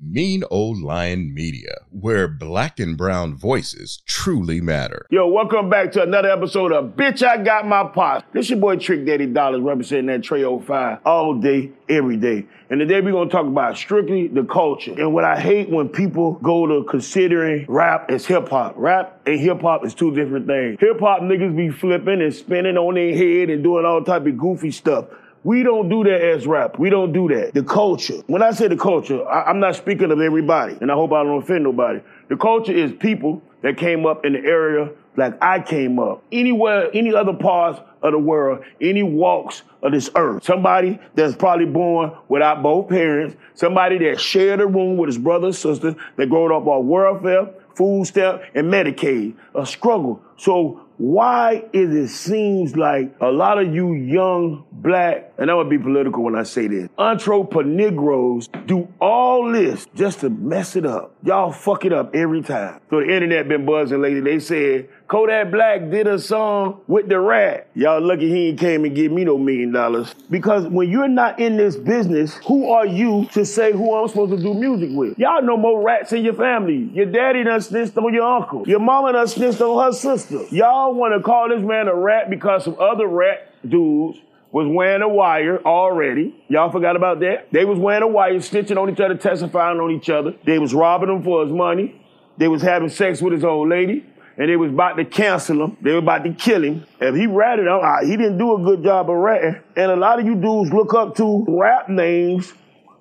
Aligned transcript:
Mean 0.00 0.42
Old 0.50 0.82
Lion 0.82 1.32
Media, 1.32 1.76
where 1.88 2.26
black 2.26 2.80
and 2.80 2.96
brown 2.96 3.36
voices 3.36 4.02
truly 4.06 4.60
matter. 4.60 5.06
Yo, 5.08 5.28
welcome 5.28 5.70
back 5.70 5.92
to 5.92 6.02
another 6.02 6.28
episode 6.28 6.72
of 6.72 6.96
Bitch 6.96 7.22
I 7.22 7.36
Got 7.36 7.68
My 7.68 7.84
Pops. 7.84 8.24
This 8.32 8.50
your 8.50 8.58
boy 8.58 8.76
Trick 8.76 9.06
Daddy 9.06 9.26
Dollars 9.26 9.62
representing 9.62 10.06
that 10.06 10.24
Trey 10.24 10.42
05 10.42 10.98
all 11.06 11.34
day, 11.34 11.70
every 11.88 12.16
day. 12.16 12.44
And 12.70 12.80
today 12.80 13.00
we're 13.00 13.12
gonna 13.12 13.30
talk 13.30 13.46
about 13.46 13.76
strictly 13.76 14.26
the 14.26 14.42
culture. 14.42 14.94
And 14.98 15.14
what 15.14 15.24
I 15.24 15.38
hate 15.38 15.70
when 15.70 15.88
people 15.88 16.32
go 16.42 16.66
to 16.66 16.82
considering 16.90 17.64
rap 17.68 18.10
as 18.10 18.26
hip 18.26 18.48
hop. 18.48 18.74
Rap 18.76 19.20
and 19.26 19.38
hip 19.38 19.60
hop 19.60 19.86
is 19.86 19.94
two 19.94 20.12
different 20.12 20.48
things. 20.48 20.76
Hip 20.80 20.98
hop 20.98 21.20
niggas 21.20 21.56
be 21.56 21.70
flipping 21.70 22.20
and 22.20 22.34
spinning 22.34 22.76
on 22.76 22.94
their 22.94 23.14
head 23.16 23.48
and 23.48 23.62
doing 23.62 23.84
all 23.84 24.02
type 24.02 24.26
of 24.26 24.36
goofy 24.36 24.72
stuff. 24.72 25.04
We 25.44 25.62
don't 25.62 25.90
do 25.90 26.02
that 26.04 26.22
as 26.22 26.46
rap. 26.46 26.78
We 26.78 26.88
don't 26.88 27.12
do 27.12 27.28
that. 27.28 27.52
The 27.52 27.62
culture. 27.62 28.22
When 28.26 28.42
I 28.42 28.52
say 28.52 28.66
the 28.66 28.78
culture, 28.78 29.28
I, 29.28 29.50
am 29.50 29.60
not 29.60 29.76
speaking 29.76 30.10
of 30.10 30.18
everybody, 30.18 30.78
and 30.80 30.90
I 30.90 30.94
hope 30.94 31.12
I 31.12 31.22
don't 31.22 31.42
offend 31.42 31.64
nobody. 31.64 32.00
The 32.28 32.36
culture 32.36 32.72
is 32.72 32.92
people 32.92 33.42
that 33.60 33.76
came 33.76 34.06
up 34.06 34.24
in 34.24 34.32
the 34.32 34.38
area 34.38 34.90
like 35.16 35.34
I 35.42 35.60
came 35.60 35.98
up. 35.98 36.24
Anywhere, 36.32 36.88
any 36.94 37.14
other 37.14 37.34
parts 37.34 37.78
of 38.02 38.12
the 38.12 38.18
world, 38.18 38.64
any 38.80 39.02
walks 39.02 39.62
of 39.82 39.92
this 39.92 40.08
earth. 40.16 40.44
Somebody 40.44 40.98
that's 41.14 41.36
probably 41.36 41.66
born 41.66 42.12
without 42.28 42.62
both 42.62 42.88
parents, 42.88 43.36
somebody 43.54 43.98
that 43.98 44.20
shared 44.20 44.60
a 44.60 44.66
room 44.66 44.96
with 44.96 45.08
his 45.08 45.18
brother 45.18 45.48
and 45.48 45.54
sister, 45.54 45.94
that 46.16 46.30
grew 46.30 46.56
up 46.56 46.66
on 46.66 46.88
welfare, 46.88 47.50
food 47.74 48.06
stamp, 48.06 48.42
and 48.54 48.72
Medicaid. 48.72 49.34
A 49.54 49.66
struggle. 49.66 50.22
So 50.36 50.84
why 50.96 51.64
is 51.72 51.92
it 51.92 52.08
seems 52.08 52.76
like 52.76 53.14
a 53.20 53.30
lot 53.30 53.58
of 53.58 53.74
you 53.74 53.94
young 53.94 54.64
black, 54.70 55.32
and 55.38 55.50
I'm 55.50 55.56
gonna 55.56 55.68
be 55.68 55.78
political 55.78 56.22
when 56.22 56.36
I 56.36 56.44
say 56.44 56.68
this, 56.68 56.88
entrepreneurs 56.98 58.48
do 58.66 58.86
all 59.00 59.50
this 59.50 59.86
just 59.94 60.20
to 60.20 60.30
mess 60.30 60.76
it 60.76 60.86
up. 60.86 61.14
Y'all 61.24 61.50
fuck 61.50 61.84
it 61.84 61.92
up 61.92 62.14
every 62.14 62.42
time. 62.42 62.80
So 62.90 63.00
the 63.00 63.12
internet 63.12 63.48
been 63.48 63.66
buzzing 63.66 64.02
lately. 64.02 64.20
They 64.20 64.38
said 64.38 64.88
Kodak 65.08 65.50
Black 65.50 65.90
did 65.90 66.06
a 66.06 66.18
song 66.18 66.80
with 66.86 67.08
the 67.08 67.18
rat. 67.18 67.68
Y'all 67.74 68.00
lucky 68.00 68.28
he 68.28 68.48
ain't 68.48 68.60
came 68.60 68.84
and 68.84 68.94
give 68.94 69.10
me 69.10 69.24
no 69.24 69.36
million 69.36 69.72
dollars. 69.72 70.14
Because 70.30 70.66
when 70.66 70.90
you're 70.90 71.08
not 71.08 71.40
in 71.40 71.56
this 71.56 71.76
business, 71.76 72.36
who 72.46 72.70
are 72.70 72.86
you 72.86 73.28
to 73.32 73.44
say 73.44 73.72
who 73.72 73.94
I'm 73.94 74.08
supposed 74.08 74.32
to 74.32 74.42
do 74.42 74.54
music 74.54 74.90
with? 74.92 75.18
Y'all 75.18 75.42
know 75.42 75.56
more 75.56 75.82
rats 75.82 76.12
in 76.12 76.24
your 76.24 76.34
family. 76.34 76.90
Your 76.92 77.06
daddy 77.06 77.42
done 77.42 77.60
snitched 77.60 77.96
on 77.96 78.14
your 78.14 78.26
uncle. 78.26 78.66
Your 78.66 78.80
mama 78.80 79.12
done 79.12 79.26
snitched 79.26 79.60
on 79.60 79.84
her 79.84 79.92
sister. 79.92 80.23
Y'all 80.30 80.94
want 80.94 81.14
to 81.14 81.22
call 81.22 81.48
this 81.48 81.62
man 81.62 81.88
a 81.88 81.94
rat 81.94 82.30
because 82.30 82.64
some 82.64 82.76
other 82.78 83.06
rat 83.06 83.52
dudes 83.68 84.18
was 84.52 84.68
wearing 84.68 85.02
a 85.02 85.08
wire 85.08 85.60
already. 85.64 86.34
Y'all 86.48 86.70
forgot 86.70 86.96
about 86.96 87.20
that? 87.20 87.48
They 87.50 87.64
was 87.64 87.78
wearing 87.78 88.02
a 88.02 88.08
wire, 88.08 88.34
snitching 88.34 88.80
on 88.80 88.90
each 88.90 89.00
other, 89.00 89.16
testifying 89.16 89.80
on 89.80 89.90
each 89.90 90.08
other. 90.08 90.34
They 90.44 90.58
was 90.58 90.72
robbing 90.72 91.08
him 91.08 91.22
for 91.22 91.44
his 91.44 91.52
money. 91.52 92.00
They 92.36 92.48
was 92.48 92.62
having 92.62 92.88
sex 92.88 93.20
with 93.20 93.32
his 93.32 93.44
old 93.44 93.68
lady 93.68 94.04
and 94.36 94.48
they 94.48 94.56
was 94.56 94.70
about 94.70 94.94
to 94.94 95.04
cancel 95.04 95.64
him. 95.64 95.76
They 95.80 95.92
were 95.92 95.98
about 95.98 96.24
to 96.24 96.32
kill 96.32 96.64
him. 96.64 96.84
If 97.00 97.14
he 97.14 97.26
ratted, 97.26 97.68
uh, 97.68 97.98
he 98.02 98.16
didn't 98.16 98.38
do 98.38 98.54
a 98.54 98.58
good 98.58 98.82
job 98.82 99.08
of 99.08 99.16
ratting. 99.16 99.60
And 99.76 99.90
a 99.90 99.96
lot 99.96 100.18
of 100.18 100.26
you 100.26 100.34
dudes 100.34 100.72
look 100.72 100.94
up 100.94 101.16
to 101.16 101.44
rap 101.48 101.88
names 101.88 102.52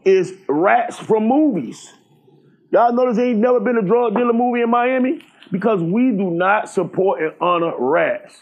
is 0.06 0.34
rats 0.48 1.00
from 1.00 1.28
movies. 1.28 1.92
Y'all 2.74 2.92
notice 2.92 3.18
there 3.18 3.28
ain't 3.28 3.38
never 3.38 3.60
been 3.60 3.78
a 3.78 3.84
drug 3.84 4.16
dealer 4.16 4.34
movie 4.34 4.64
in 4.64 4.70
Miami? 4.72 5.22
Because 5.52 5.80
we 5.80 6.10
do 6.10 6.32
not 6.32 6.68
support 6.68 7.22
and 7.22 7.32
honor 7.40 7.72
rats. 7.78 8.40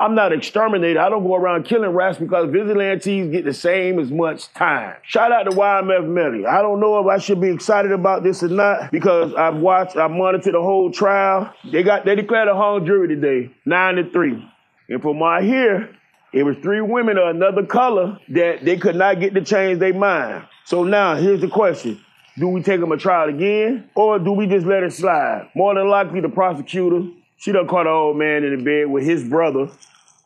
I'm 0.00 0.16
not 0.16 0.32
exterminator. 0.32 0.98
I 0.98 1.08
don't 1.08 1.22
go 1.22 1.36
around 1.36 1.64
killing 1.64 1.90
rats 1.90 2.18
because 2.18 2.50
vigilantes 2.50 3.30
get 3.30 3.44
the 3.44 3.54
same 3.54 4.00
as 4.00 4.10
much 4.10 4.52
time. 4.52 4.96
Shout 5.04 5.30
out 5.30 5.44
to 5.44 5.50
YNW 5.50 6.08
Melly. 6.08 6.44
I 6.44 6.60
don't 6.60 6.80
know 6.80 6.98
if 6.98 7.06
I 7.06 7.18
should 7.18 7.40
be 7.40 7.50
excited 7.50 7.92
about 7.92 8.24
this 8.24 8.42
or 8.42 8.48
not 8.48 8.90
because 8.90 9.32
I've 9.34 9.58
watched, 9.58 9.96
I 9.96 10.08
monitored 10.08 10.54
the 10.54 10.60
whole 10.60 10.90
trial. 10.90 11.54
They 11.70 11.84
got, 11.84 12.04
they 12.04 12.16
declared 12.16 12.48
a 12.48 12.56
hung 12.56 12.84
jury 12.84 13.06
today, 13.06 13.54
nine 13.64 13.94
to 13.94 14.10
three. 14.10 14.44
And 14.88 15.00
from 15.00 15.20
my 15.20 15.42
here, 15.42 15.94
it 16.32 16.42
was 16.42 16.56
three 16.62 16.80
women 16.80 17.16
of 17.16 17.28
another 17.28 17.64
color 17.64 18.18
that 18.30 18.64
they 18.64 18.76
could 18.76 18.96
not 18.96 19.20
get 19.20 19.34
to 19.34 19.44
change 19.44 19.78
their 19.78 19.94
mind. 19.94 20.48
So 20.64 20.82
now 20.82 21.14
here's 21.14 21.40
the 21.40 21.48
question. 21.48 22.00
Do 22.38 22.48
we 22.48 22.62
take 22.62 22.80
him 22.80 22.92
a 22.92 22.96
trial 22.96 23.28
again 23.28 23.90
or 23.94 24.18
do 24.18 24.32
we 24.32 24.46
just 24.46 24.66
let 24.66 24.82
it 24.82 24.92
slide? 24.92 25.50
More 25.54 25.74
than 25.74 25.88
likely 25.88 26.20
the 26.20 26.28
prosecutor 26.28 27.02
she 27.36 27.52
done 27.52 27.66
caught 27.66 27.86
an 27.86 27.92
old 27.92 28.16
man 28.16 28.44
in 28.44 28.56
the 28.56 28.64
bed 28.64 28.90
with 28.90 29.04
his 29.04 29.28
brother 29.28 29.68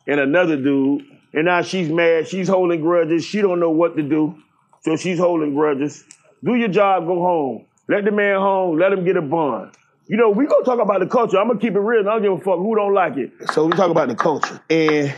and 0.06 0.20
another 0.20 0.56
dude. 0.56 1.04
And 1.32 1.46
now 1.46 1.62
she's 1.62 1.88
mad. 1.88 2.28
She's 2.28 2.48
holding 2.48 2.80
grudges. 2.80 3.24
She 3.24 3.40
don't 3.40 3.60
know 3.60 3.70
what 3.70 3.96
to 3.96 4.02
do. 4.02 4.34
So 4.82 4.96
she's 4.96 5.18
holding 5.18 5.54
grudges. 5.54 6.04
Do 6.44 6.54
your 6.54 6.68
job, 6.68 7.06
go 7.06 7.20
home. 7.20 7.66
Let 7.88 8.04
the 8.04 8.10
man 8.10 8.36
home. 8.36 8.78
Let 8.78 8.92
him 8.92 9.04
get 9.04 9.16
a 9.16 9.22
bond. 9.22 9.72
You 10.06 10.16
know, 10.16 10.30
we 10.30 10.46
gonna 10.46 10.64
talk 10.64 10.80
about 10.80 11.00
the 11.00 11.06
culture. 11.06 11.38
I'm 11.38 11.48
gonna 11.48 11.60
keep 11.60 11.74
it 11.74 11.80
real. 11.80 12.00
I 12.00 12.14
don't 12.14 12.22
give 12.22 12.32
a 12.32 12.38
fuck 12.38 12.58
who 12.58 12.74
don't 12.74 12.92
like 12.92 13.16
it. 13.16 13.32
So 13.52 13.66
we 13.66 13.72
talk 13.72 13.90
about 13.90 14.08
the 14.08 14.14
culture. 14.14 14.60
And 14.68 15.14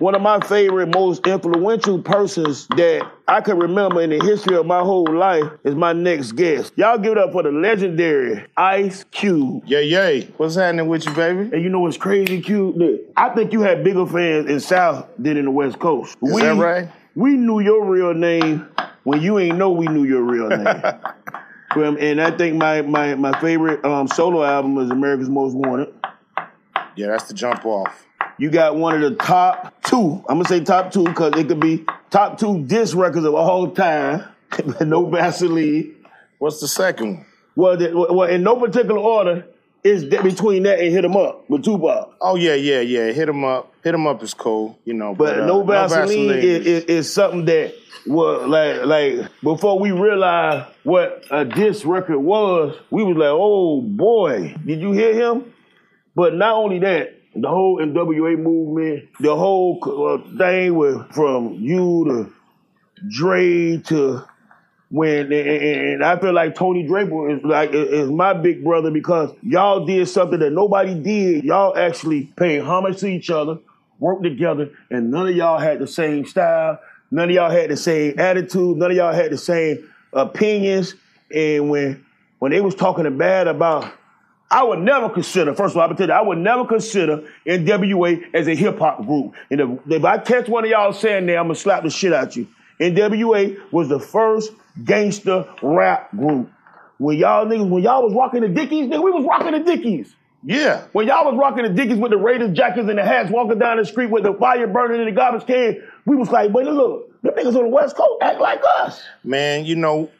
one 0.00 0.14
of 0.14 0.22
my 0.22 0.40
favorite, 0.40 0.92
most 0.94 1.26
influential 1.26 2.00
persons 2.00 2.66
that 2.68 3.06
I 3.28 3.42
can 3.42 3.58
remember 3.58 4.00
in 4.00 4.10
the 4.10 4.24
history 4.24 4.56
of 4.56 4.64
my 4.64 4.80
whole 4.80 5.04
life 5.04 5.44
is 5.62 5.74
my 5.74 5.92
next 5.92 6.32
guest. 6.32 6.72
Y'all 6.76 6.96
give 6.96 7.12
it 7.12 7.18
up 7.18 7.32
for 7.32 7.42
the 7.42 7.52
legendary 7.52 8.46
Ice 8.56 9.04
Cube. 9.10 9.62
Yeah, 9.66 9.80
yay. 9.80 10.22
What's 10.38 10.56
happening 10.56 10.88
with 10.88 11.04
you, 11.04 11.12
baby? 11.12 11.50
And 11.54 11.62
you 11.62 11.68
know 11.68 11.80
what's 11.80 11.98
crazy, 11.98 12.40
Cube? 12.40 12.76
Look, 12.76 13.00
I 13.16 13.28
think 13.34 13.52
you 13.52 13.60
had 13.60 13.84
bigger 13.84 14.06
fans 14.06 14.48
in 14.48 14.58
South 14.58 15.06
than 15.18 15.36
in 15.36 15.44
the 15.44 15.50
West 15.50 15.78
Coast. 15.78 16.16
Is 16.22 16.32
we, 16.32 16.42
that 16.42 16.56
right? 16.56 16.88
We 17.14 17.32
knew 17.32 17.60
your 17.60 17.84
real 17.84 18.14
name 18.14 18.66
when 19.04 19.20
you 19.20 19.38
ain't 19.38 19.58
know 19.58 19.70
we 19.70 19.86
knew 19.86 20.04
your 20.04 20.22
real 20.22 20.48
name. 20.48 20.82
and 21.98 22.22
I 22.22 22.30
think 22.30 22.56
my 22.56 22.80
my 22.82 23.16
my 23.16 23.38
favorite 23.38 23.84
um, 23.84 24.08
solo 24.08 24.42
album 24.42 24.78
is 24.78 24.90
America's 24.90 25.28
Most 25.28 25.54
Wanted. 25.54 25.92
Yeah, 26.96 27.08
that's 27.08 27.28
the 27.28 27.34
jump 27.34 27.66
off. 27.66 28.06
You 28.40 28.50
got 28.50 28.74
one 28.74 28.94
of 28.94 29.02
the 29.02 29.22
top 29.22 29.82
two. 29.82 30.24
I'm 30.26 30.38
gonna 30.38 30.46
say 30.46 30.64
top 30.64 30.90
two 30.90 31.04
because 31.04 31.34
it 31.36 31.46
could 31.46 31.60
be 31.60 31.84
top 32.08 32.38
two 32.38 32.64
disc 32.64 32.96
records 32.96 33.26
of 33.26 33.34
all 33.34 33.70
time. 33.70 34.24
no 34.80 35.04
Vaseline. 35.10 35.94
What's 36.38 36.58
the 36.58 36.66
second 36.66 37.16
one? 37.16 37.26
Well, 37.54 37.76
the, 37.76 37.92
well, 37.94 38.30
in 38.30 38.42
no 38.42 38.56
particular 38.56 38.98
order, 38.98 39.44
is 39.84 40.04
between 40.04 40.62
that 40.62 40.80
and 40.80 40.90
Hit 40.90 41.04
'Em 41.04 41.18
Up 41.18 41.48
with 41.50 41.64
Tupac. 41.64 42.14
Oh 42.22 42.36
yeah, 42.36 42.54
yeah, 42.54 42.80
yeah. 42.80 43.12
Hit 43.12 43.28
'Em 43.28 43.44
Up, 43.44 43.74
Hit 43.84 43.92
'Em 43.92 44.06
Up 44.06 44.22
is 44.22 44.32
cool, 44.32 44.78
you 44.86 44.94
know. 44.94 45.14
But, 45.14 45.34
but 45.34 45.40
uh, 45.40 45.46
no 45.46 45.62
Vaseline, 45.62 46.00
no 46.00 46.06
Vaseline 46.06 46.38
is, 46.38 46.66
is, 46.66 46.84
is, 46.84 47.12
something 47.12 47.44
that 47.44 47.74
was 48.06 48.48
like 48.48 48.86
like 48.86 49.30
before 49.42 49.78
we 49.78 49.92
realized 49.92 50.66
what 50.84 51.26
a 51.30 51.44
disc 51.44 51.84
record 51.86 52.20
was, 52.20 52.74
we 52.90 53.04
was 53.04 53.18
like, 53.18 53.28
oh 53.28 53.82
boy, 53.82 54.54
did 54.64 54.80
you 54.80 54.92
hear 54.92 55.12
him? 55.12 55.52
But 56.14 56.34
not 56.34 56.54
only 56.54 56.78
that, 56.80 57.19
the 57.34 57.48
whole 57.48 57.78
NWA 57.78 58.38
movement, 58.38 59.08
the 59.20 59.34
whole 59.36 59.78
uh, 59.84 60.38
thing 60.38 60.74
with 60.74 61.12
from 61.12 61.54
you 61.54 62.04
to 62.06 62.32
Dre 63.08 63.78
to 63.86 64.24
when 64.90 65.32
and 65.32 66.04
I 66.04 66.18
feel 66.18 66.32
like 66.32 66.56
Tony 66.56 66.86
Draper 66.86 67.30
is 67.30 67.44
like 67.44 67.70
is 67.72 68.10
my 68.10 68.32
big 68.32 68.64
brother 68.64 68.90
because 68.90 69.30
y'all 69.42 69.86
did 69.86 70.08
something 70.08 70.40
that 70.40 70.50
nobody 70.50 70.94
did. 70.94 71.44
Y'all 71.44 71.76
actually 71.76 72.24
paid 72.36 72.62
homage 72.62 72.98
to 72.98 73.06
each 73.06 73.30
other, 73.30 73.58
worked 74.00 74.24
together, 74.24 74.70
and 74.90 75.10
none 75.10 75.28
of 75.28 75.36
y'all 75.36 75.58
had 75.58 75.78
the 75.78 75.86
same 75.86 76.26
style. 76.26 76.80
None 77.12 77.28
of 77.28 77.34
y'all 77.34 77.50
had 77.50 77.70
the 77.70 77.76
same 77.76 78.18
attitude. 78.18 78.76
None 78.76 78.90
of 78.90 78.96
y'all 78.96 79.12
had 79.12 79.30
the 79.30 79.38
same 79.38 79.88
opinions. 80.12 80.94
And 81.32 81.70
when 81.70 82.04
when 82.40 82.50
they 82.50 82.60
was 82.60 82.74
talking 82.74 83.16
bad 83.16 83.46
about 83.46 83.92
I 84.50 84.64
would 84.64 84.80
never 84.80 85.08
consider, 85.08 85.54
first 85.54 85.74
of 85.74 85.80
all, 85.80 85.88
I'm 85.88 85.96
tell 85.96 86.08
you, 86.08 86.12
I 86.12 86.22
would 86.22 86.38
never 86.38 86.64
consider 86.64 87.22
NWA 87.46 88.34
as 88.34 88.48
a 88.48 88.54
hip 88.54 88.78
hop 88.78 89.06
group. 89.06 89.34
And 89.50 89.60
if, 89.60 89.70
if, 89.88 90.04
I 90.04 90.18
catch 90.18 90.48
one 90.48 90.64
of 90.64 90.70
y'all 90.70 90.92
saying 90.92 91.26
that, 91.26 91.36
I'm 91.36 91.44
gonna 91.44 91.54
slap 91.54 91.84
the 91.84 91.90
shit 91.90 92.12
out 92.12 92.34
you. 92.34 92.48
NWA 92.80 93.60
was 93.70 93.88
the 93.88 94.00
first 94.00 94.52
gangster 94.84 95.46
rap 95.62 96.10
group. 96.16 96.50
When 96.98 97.16
y'all 97.16 97.46
niggas, 97.46 97.68
when 97.68 97.82
y'all 97.82 98.02
was 98.02 98.12
rocking 98.12 98.40
the 98.40 98.48
Dickies, 98.48 98.88
nigga, 98.88 99.02
we 99.02 99.12
was 99.12 99.24
rocking 99.24 99.52
the 99.52 99.60
Dickies. 99.60 100.14
Yeah. 100.42 100.84
When 100.92 101.06
y'all 101.06 101.30
was 101.30 101.38
rocking 101.38 101.62
the 101.62 101.68
Dickies 101.68 101.98
with 101.98 102.10
the 102.10 102.18
Raiders 102.18 102.56
jackets 102.56 102.88
and 102.88 102.98
the 102.98 103.04
hats, 103.04 103.30
walking 103.30 103.58
down 103.58 103.76
the 103.76 103.84
street 103.84 104.10
with 104.10 104.24
the 104.24 104.34
fire 104.34 104.66
burning 104.66 105.00
in 105.00 105.06
the 105.06 105.12
garbage 105.12 105.46
can, 105.46 105.82
we 106.06 106.16
was 106.16 106.30
like, 106.30 106.50
but 106.52 106.64
look, 106.64 107.22
the 107.22 107.30
niggas 107.30 107.54
on 107.56 107.64
the 107.64 107.68
West 107.68 107.96
Coast 107.96 108.22
act 108.22 108.40
like 108.40 108.62
us. 108.78 109.02
Man, 109.22 109.64
you 109.64 109.76
know, 109.76 110.10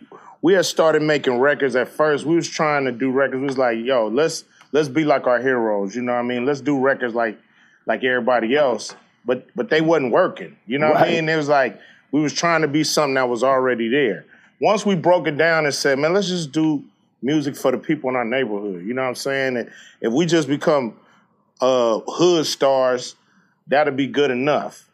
we 0.43 0.55
had 0.55 0.65
started 0.67 1.03
making 1.03 1.39
records 1.39 1.77
at 1.77 1.89
first. 1.89 2.25
We 2.25 2.35
was 2.35 2.49
trying 2.49 2.85
to 2.87 2.93
do 2.93 3.11
records. 3.11 3.41
We 3.41 3.47
was 3.47 3.59
like, 3.59 3.79
yo, 3.79 4.09
let's 4.09 4.45
let's 4.73 4.89
be 4.89 5.05
like 5.05 5.27
our 5.27 5.41
heroes. 5.41 5.95
You 5.95 6.03
know 6.03 6.13
what 6.13 6.21
I 6.21 6.23
mean? 6.23 6.47
Let's 6.47 6.61
do 6.61 6.79
records 6.79 7.15
like 7.15 7.39
like 7.87 8.05
everybody 8.05 8.57
else. 8.57 8.95
But 9.25 9.49
but 9.55 9.71
they 9.71 9.81
wasn't 9.81 10.13
working. 10.13 10.57
You 10.67 10.79
know 10.79 10.91
what 10.91 11.03
I 11.03 11.11
mean? 11.11 11.29
It 11.29 11.37
was 11.37 11.49
like 11.49 11.79
we 12.11 12.21
was 12.21 12.33
trying 12.33 12.63
to 12.63 12.69
be 12.69 12.85
something 12.85 13.15
that 13.15 13.29
was 13.29 13.43
already 13.43 13.89
there. 13.89 14.25
Once 14.61 14.85
we 14.85 14.95
broke 14.95 15.27
it 15.27 15.37
down 15.39 15.65
and 15.65 15.75
said, 15.75 15.99
man, 15.99 16.13
let's 16.13 16.29
just 16.29 16.53
do 16.53 16.85
music 17.23 17.57
for 17.57 17.71
the 17.71 17.79
people 17.79 18.11
in 18.11 18.17
our 18.17 18.25
neighborhood. 18.25 18.85
You 18.85 18.95
know 18.95 19.03
what 19.03 19.09
I'm 19.09 19.15
saying? 19.15 19.57
And 19.57 19.71
if 20.01 20.13
we 20.13 20.27
just 20.27 20.49
become 20.49 20.97
uh, 21.61 22.01
hood 22.07 22.47
stars, 22.47 23.15
that'll 23.67 23.95
be 23.95 24.07
good 24.07 24.31
enough. 24.31 24.89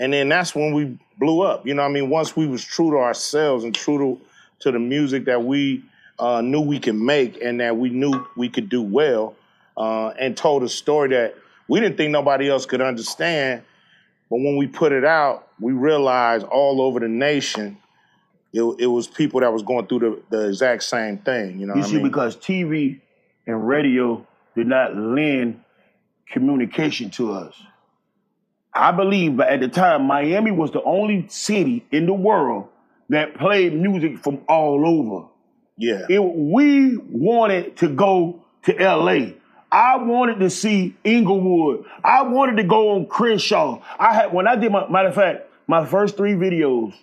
And 0.00 0.12
then 0.12 0.28
that's 0.28 0.54
when 0.54 0.72
we 0.72 0.98
blew 1.18 1.42
up. 1.42 1.66
You 1.66 1.74
know 1.74 1.82
what 1.82 1.88
I 1.88 1.92
mean? 1.92 2.10
Once 2.10 2.36
we 2.36 2.46
was 2.46 2.64
true 2.64 2.90
to 2.92 2.98
ourselves 2.98 3.64
and 3.64 3.74
true 3.74 3.98
to, 3.98 4.20
to 4.60 4.72
the 4.72 4.78
music 4.78 5.26
that 5.26 5.44
we 5.44 5.84
uh, 6.18 6.40
knew 6.40 6.60
we 6.60 6.80
could 6.80 6.96
make 6.96 7.40
and 7.42 7.60
that 7.60 7.76
we 7.76 7.90
knew 7.90 8.26
we 8.36 8.48
could 8.48 8.68
do 8.68 8.82
well, 8.82 9.36
uh, 9.76 10.08
and 10.18 10.36
told 10.36 10.62
a 10.62 10.68
story 10.68 11.10
that 11.10 11.34
we 11.68 11.80
didn't 11.80 11.96
think 11.96 12.10
nobody 12.10 12.48
else 12.48 12.66
could 12.66 12.80
understand. 12.80 13.62
But 14.30 14.36
when 14.36 14.56
we 14.56 14.66
put 14.66 14.92
it 14.92 15.04
out, 15.04 15.48
we 15.60 15.72
realized 15.72 16.44
all 16.46 16.82
over 16.82 17.00
the 17.00 17.08
nation, 17.08 17.78
it, 18.52 18.62
it 18.78 18.86
was 18.86 19.06
people 19.06 19.40
that 19.40 19.52
was 19.52 19.62
going 19.62 19.86
through 19.86 19.98
the, 20.30 20.36
the 20.36 20.48
exact 20.48 20.82
same 20.82 21.18
thing. 21.18 21.60
You 21.60 21.66
know 21.66 21.76
You 21.76 21.82
see, 21.82 21.92
I 21.92 21.94
mean? 21.94 22.08
because 22.08 22.36
TV 22.36 23.00
and 23.46 23.66
radio 23.66 24.26
did 24.56 24.66
not 24.66 24.96
lend 24.96 25.62
communication 26.30 27.10
to 27.10 27.32
us. 27.32 27.54
I 28.74 28.92
believe 28.92 29.36
but 29.36 29.48
at 29.48 29.60
the 29.60 29.68
time 29.68 30.04
Miami 30.04 30.50
was 30.50 30.70
the 30.72 30.82
only 30.82 31.26
city 31.28 31.84
in 31.90 32.06
the 32.06 32.12
world 32.12 32.68
that 33.10 33.34
played 33.36 33.74
music 33.74 34.18
from 34.18 34.40
all 34.48 34.86
over. 34.86 35.26
yeah. 35.76 36.06
It, 36.08 36.18
we 36.22 36.96
wanted 36.96 37.76
to 37.78 37.88
go 37.88 38.42
to 38.64 38.72
LA. 38.74 39.32
I 39.70 39.96
wanted 39.96 40.40
to 40.40 40.50
see 40.50 40.96
Inglewood. 41.04 41.84
I 42.02 42.22
wanted 42.22 42.56
to 42.56 42.64
go 42.64 42.90
on 42.96 43.06
Crenshaw. 43.06 43.80
I 43.98 44.14
had 44.14 44.32
when 44.32 44.46
I 44.48 44.56
did 44.56 44.72
my 44.72 44.88
matter 44.88 45.08
of 45.08 45.14
fact, 45.14 45.46
my 45.66 45.84
first 45.84 46.16
three 46.16 46.32
videos, 46.32 46.94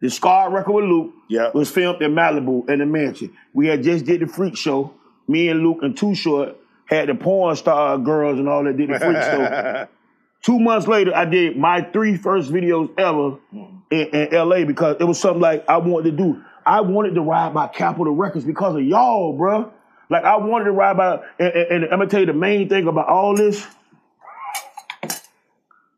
the 0.00 0.10
Scar 0.10 0.50
record 0.50 0.72
with 0.74 0.84
Luke 0.84 1.12
Yeah. 1.28 1.50
was 1.54 1.70
filmed 1.70 2.02
in 2.02 2.12
Malibu 2.14 2.68
in 2.68 2.78
the 2.80 2.86
mansion. 2.86 3.32
We 3.54 3.66
had 3.68 3.82
just 3.82 4.04
did 4.04 4.20
the 4.20 4.26
freak 4.26 4.56
show. 4.56 4.92
Me 5.28 5.48
and 5.48 5.60
Luke 5.62 5.78
and 5.82 5.96
Too 5.96 6.14
Short 6.14 6.56
had 6.86 7.08
the 7.08 7.14
porn 7.14 7.56
star 7.56 7.96
girls 7.98 8.38
and 8.38 8.48
all 8.48 8.64
that 8.64 8.76
did 8.76 8.90
the 8.90 8.98
freak 8.98 9.16
show. 9.22 9.86
Two 10.42 10.58
months 10.58 10.86
later, 10.88 11.14
I 11.14 11.26
did 11.26 11.56
my 11.56 11.82
three 11.82 12.16
first 12.16 12.50
videos 12.50 12.90
ever 12.98 13.38
in, 13.90 14.06
in 14.08 14.28
LA 14.32 14.64
because 14.64 14.96
it 14.98 15.04
was 15.04 15.20
something 15.20 15.40
like 15.40 15.64
I 15.68 15.76
wanted 15.76 16.10
to 16.12 16.16
do. 16.16 16.42
I 16.64 16.80
wanted 16.80 17.14
to 17.14 17.20
ride 17.20 17.52
by 17.52 17.66
Capitol 17.68 18.14
Records 18.14 18.44
because 18.44 18.74
of 18.76 18.82
y'all, 18.82 19.36
bruh. 19.38 19.70
Like 20.08 20.24
I 20.24 20.36
wanted 20.38 20.64
to 20.64 20.72
ride 20.72 20.96
by, 20.96 21.20
and, 21.38 21.48
and- 21.52 21.70
and 21.70 21.84
I'm 21.84 21.90
gonna 21.98 22.06
tell 22.08 22.20
you 22.20 22.26
the 22.26 22.32
main 22.32 22.68
thing 22.68 22.88
about 22.88 23.08
all 23.08 23.34
this. 23.36 23.66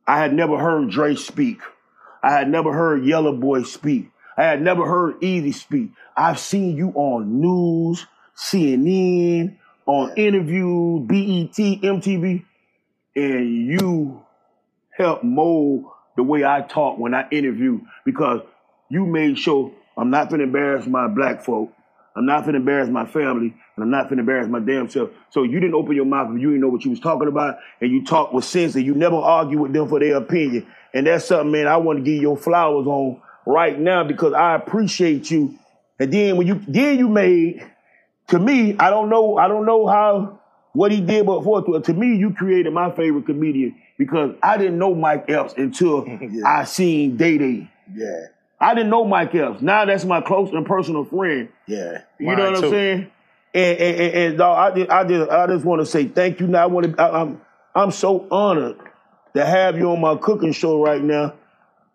I 0.07 0.19
had 0.19 0.35
never 0.35 0.59
heard 0.59 0.91
Dre 0.91 1.15
speak. 1.15 1.61
I 2.23 2.33
had 2.33 2.49
never 2.49 2.73
heard 2.73 3.05
Yellow 3.05 3.35
Boy 3.37 3.63
speak. 3.63 4.11
I 4.37 4.45
had 4.45 4.61
never 4.63 4.87
heard 4.87 5.21
Eazy 5.21 5.55
speak. 5.55 5.91
I've 6.17 6.39
seen 6.39 6.77
you 6.77 6.91
on 6.95 7.41
news, 7.41 8.07
CNN, 8.37 9.57
on 9.87 10.13
interview, 10.17 11.01
BET, 11.01 11.55
MTV, 11.57 12.45
and 13.15 13.67
you 13.67 14.23
helped 14.97 15.25
mold 15.25 15.85
the 16.17 16.23
way 16.23 16.45
I 16.45 16.63
talk 16.63 16.99
when 16.99 17.15
I 17.15 17.29
interview 17.31 17.81
because 18.05 18.43
you 18.91 19.07
made 19.07 19.39
sure 19.39 19.73
I'm 19.97 20.11
not 20.11 20.31
gonna 20.31 20.45
embarrass 20.45 20.87
my 20.87 21.09
black 21.09 21.45
folk. 21.45 21.73
I'm 22.15 22.27
not 22.27 22.45
gonna 22.45 22.59
embarrass 22.59 22.91
my 22.91 23.07
family, 23.07 23.55
and 23.77 23.83
I'm 23.83 23.91
not 23.91 24.09
gonna 24.09 24.21
embarrass 24.21 24.49
my 24.49 24.61
damn 24.61 24.89
self. 24.89 25.11
So 25.31 25.45
you 25.45 25.61
didn't 25.61 25.75
open 25.75 25.97
your 25.97 26.05
mouth 26.05 26.35
if 26.35 26.41
you 26.41 26.49
didn't 26.49 26.61
know 26.61 26.69
what 26.69 26.85
you 26.85 26.91
was 26.91 27.01
talking 27.01 27.29
about, 27.29 27.57
and 27.81 27.91
you 27.91 28.05
talked 28.05 28.35
with 28.35 28.45
sense, 28.45 28.75
and 28.75 28.85
you 28.85 28.95
never 28.95 29.17
argue 29.17 29.59
with 29.59 29.73
them 29.73 29.89
for 29.89 29.99
their 29.99 30.17
opinion. 30.17 30.67
And 30.93 31.07
that's 31.07 31.25
something, 31.25 31.51
man, 31.51 31.67
I 31.67 31.79
want 31.79 31.99
to 31.99 32.05
give 32.05 32.21
your 32.21 32.37
flowers 32.37 32.87
on 32.87 33.21
right 33.47 33.79
now 33.79 34.05
because 34.05 34.35
I 34.35 34.55
appreciate 34.55 35.31
you. 35.31 35.59
And 35.99 36.13
then 36.13 36.37
when 36.37 36.47
you 36.47 36.61
then 36.69 36.99
you 36.99 37.09
made 37.09 37.67
to 38.29 38.39
me, 38.39 38.77
I 38.79 38.91
don't 38.91 39.09
know, 39.09 39.39
I 39.39 39.49
don't 39.49 39.65
know 39.65 39.87
how 39.87 40.41
what 40.73 40.91
he 40.93 41.01
did 41.01 41.27
before. 41.27 41.63
To, 41.65 41.81
to 41.81 41.93
me, 41.95 42.17
you 42.17 42.33
created 42.35 42.73
my 42.73 42.91
favorite 42.91 43.27
comedian 43.27 43.75
because 43.99 44.35
I 44.43 44.57
didn't 44.57 44.79
know 44.79 44.95
Mike 44.95 45.27
Epps 45.29 45.55
until 45.57 46.07
Yeah. 46.21 46.43
I 46.47 46.65
seen 46.65 47.17
Day 47.17 47.39
Day. 47.39 47.71
yeah. 47.95 48.27
I 48.61 48.75
didn't 48.75 48.91
know 48.91 49.05
Mike 49.05 49.35
Epps. 49.35 49.61
Now 49.61 49.85
that's 49.85 50.05
my 50.05 50.21
close 50.21 50.51
and 50.53 50.65
personal 50.65 51.05
friend. 51.05 51.49
Yeah. 51.67 52.03
You 52.21 52.27
Mine 52.29 52.37
know 52.39 52.51
what 52.53 52.61
too. 52.61 52.67
I'm 52.67 52.73
saying? 52.73 53.11
And 53.55 53.79
and, 53.79 54.01
and, 54.01 54.33
and 54.35 54.43
I 54.43 54.71
just 54.75 54.91
I 54.91 55.05
just 55.05 55.31
I 55.31 55.47
just 55.49 55.65
want 55.65 55.81
to 55.83 55.87
say 55.87 56.05
thank 56.07 56.39
you. 56.41 56.47
Now 56.47 56.63
I 56.63 56.67
want 56.67 56.95
to. 56.97 57.03
I, 57.03 57.21
I'm 57.23 57.41
I'm 57.75 57.91
so 57.91 58.27
honored 58.31 58.77
to 59.35 59.45
have 59.45 59.77
you 59.77 59.91
on 59.91 60.01
my 60.01 60.15
cooking 60.17 60.53
show 60.53 60.83
right 60.83 61.03
now. 61.03 61.35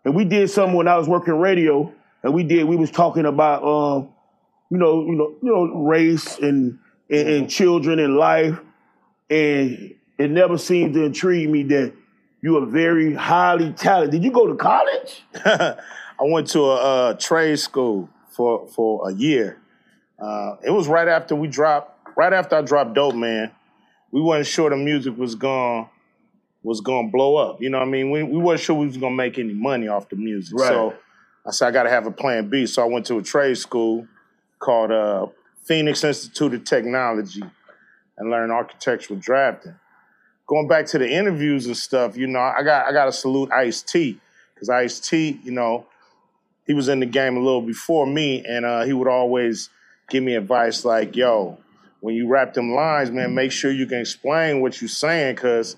And 0.04 0.14
we 0.14 0.24
did 0.24 0.50
something 0.50 0.76
when 0.76 0.88
I 0.88 0.96
was 0.98 1.08
working 1.08 1.34
radio, 1.34 1.92
and 2.22 2.34
we 2.34 2.44
did 2.44 2.64
we 2.64 2.76
was 2.76 2.90
talking 2.90 3.24
about 3.26 3.64
um, 3.64 4.10
you 4.70 4.76
know, 4.78 5.04
you 5.06 5.12
know, 5.14 5.34
you 5.42 5.50
know, 5.50 5.64
race 5.84 6.38
and 6.38 6.78
and, 7.10 7.28
and 7.28 7.50
children 7.50 7.98
and 7.98 8.16
life, 8.16 8.60
and 9.30 9.94
it 10.18 10.30
never 10.30 10.58
seemed 10.58 10.94
to 10.94 11.04
intrigue 11.04 11.50
me 11.50 11.62
that 11.64 11.92
you 12.40 12.56
are 12.58 12.66
very 12.66 13.14
highly 13.14 13.72
talented. 13.72 14.12
Did 14.12 14.24
you 14.24 14.30
go 14.30 14.46
to 14.46 14.54
college? 14.54 15.22
I 15.44 15.76
went 16.20 16.48
to 16.48 16.60
a, 16.60 16.74
uh 16.74 17.14
trade 17.14 17.58
school 17.58 18.08
for 18.30 18.68
for 18.68 19.08
a 19.08 19.12
year. 19.12 19.60
Uh, 20.18 20.56
it 20.64 20.70
was 20.70 20.88
right 20.88 21.06
after 21.06 21.36
we 21.36 21.46
dropped, 21.46 22.08
right 22.16 22.32
after 22.32 22.56
I 22.56 22.62
dropped 22.62 22.94
Dope 22.94 23.14
Man. 23.14 23.52
We 24.10 24.20
weren't 24.20 24.46
sure 24.46 24.70
the 24.70 24.76
music 24.76 25.16
was 25.16 25.34
going 25.34 25.88
was 26.62 26.80
gonna 26.80 27.08
blow 27.08 27.36
up. 27.36 27.60
You 27.60 27.70
know 27.70 27.78
what 27.78 27.88
I 27.88 27.90
mean? 27.90 28.10
We 28.10 28.22
we 28.22 28.38
wasn't 28.38 28.64
sure 28.64 28.76
we 28.76 28.86
was 28.86 28.96
gonna 28.96 29.14
make 29.14 29.38
any 29.38 29.54
money 29.54 29.88
off 29.88 30.08
the 30.08 30.16
music. 30.16 30.58
Right. 30.58 30.68
So 30.68 30.94
I 31.46 31.50
said 31.50 31.68
I 31.68 31.70
got 31.70 31.84
to 31.84 31.90
have 31.90 32.06
a 32.06 32.10
plan 32.10 32.48
B. 32.48 32.66
So 32.66 32.82
I 32.82 32.86
went 32.86 33.06
to 33.06 33.18
a 33.18 33.22
trade 33.22 33.56
school 33.56 34.06
called 34.58 34.90
uh, 34.90 35.26
Phoenix 35.64 36.04
Institute 36.04 36.54
of 36.54 36.64
Technology 36.64 37.42
and 38.18 38.30
learn 38.30 38.50
architectural 38.50 39.18
drafting. 39.18 39.74
Going 40.46 40.68
back 40.68 40.86
to 40.86 40.98
the 40.98 41.08
interviews 41.08 41.66
and 41.66 41.76
stuff, 41.76 42.16
you 42.16 42.26
know, 42.26 42.40
I 42.40 42.62
got 42.62 42.86
I 42.86 42.92
got 42.92 43.06
to 43.06 43.12
salute 43.12 43.50
Ice 43.52 43.82
T 43.82 44.18
because 44.54 44.68
Ice 44.68 44.98
T, 44.98 45.40
you 45.44 45.52
know, 45.52 45.86
he 46.66 46.74
was 46.74 46.88
in 46.88 47.00
the 47.00 47.06
game 47.06 47.36
a 47.36 47.40
little 47.40 47.62
before 47.62 48.06
me, 48.06 48.44
and 48.44 48.64
uh, 48.64 48.84
he 48.84 48.92
would 48.92 49.08
always 49.08 49.70
give 50.10 50.22
me 50.22 50.34
advice 50.34 50.84
like, 50.84 51.16
"Yo, 51.16 51.58
when 52.00 52.14
you 52.14 52.28
rap 52.28 52.54
them 52.54 52.72
lines, 52.72 53.10
man, 53.10 53.34
make 53.34 53.52
sure 53.52 53.70
you 53.70 53.86
can 53.86 54.00
explain 54.00 54.60
what 54.60 54.80
you're 54.80 54.88
saying, 54.88 55.34
because 55.34 55.76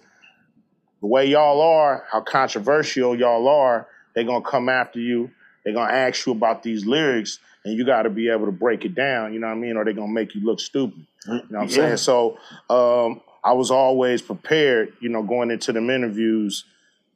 the 1.01 1.07
way 1.07 1.27
y'all 1.27 1.61
are, 1.61 2.05
how 2.11 2.21
controversial 2.21 3.17
y'all 3.17 3.49
are, 3.49 3.87
they're 4.15 4.25
gonna 4.25 4.45
come 4.45 4.69
after 4.69 4.99
you. 5.01 5.31
They're 5.65 5.75
gonna 5.75 5.93
ask 5.93 6.27
you 6.27 6.33
about 6.33 6.63
these 6.63 6.87
lyrics, 6.87 7.39
and 7.65 7.77
you 7.77 7.85
got 7.85 8.03
to 8.03 8.11
be 8.11 8.29
able 8.31 8.47
to 8.47 8.53
break 8.53 8.85
it 8.85 8.95
down. 8.95 9.33
You 9.35 9.41
know 9.41 9.49
what 9.49 9.55
I 9.55 9.59
mean? 9.59 9.77
Or 9.77 9.85
they're 9.85 9.93
gonna 9.95 10.13
make 10.13 10.35
you 10.35 10.41
look 10.43 10.61
stupid. 10.61 11.05
You 11.27 11.33
know 11.35 11.41
what 11.51 11.55
I'm 11.63 11.69
Yeah. 11.69 11.75
saying? 11.77 11.97
So 11.99 12.39
um, 12.71 13.21
I 13.45 13.53
was 13.53 13.71
always 13.71 14.23
prepared, 14.23 14.95
you 15.01 15.09
know, 15.09 15.23
going 15.23 15.51
into 15.51 15.73
them 15.73 15.91
interviews 15.91 16.65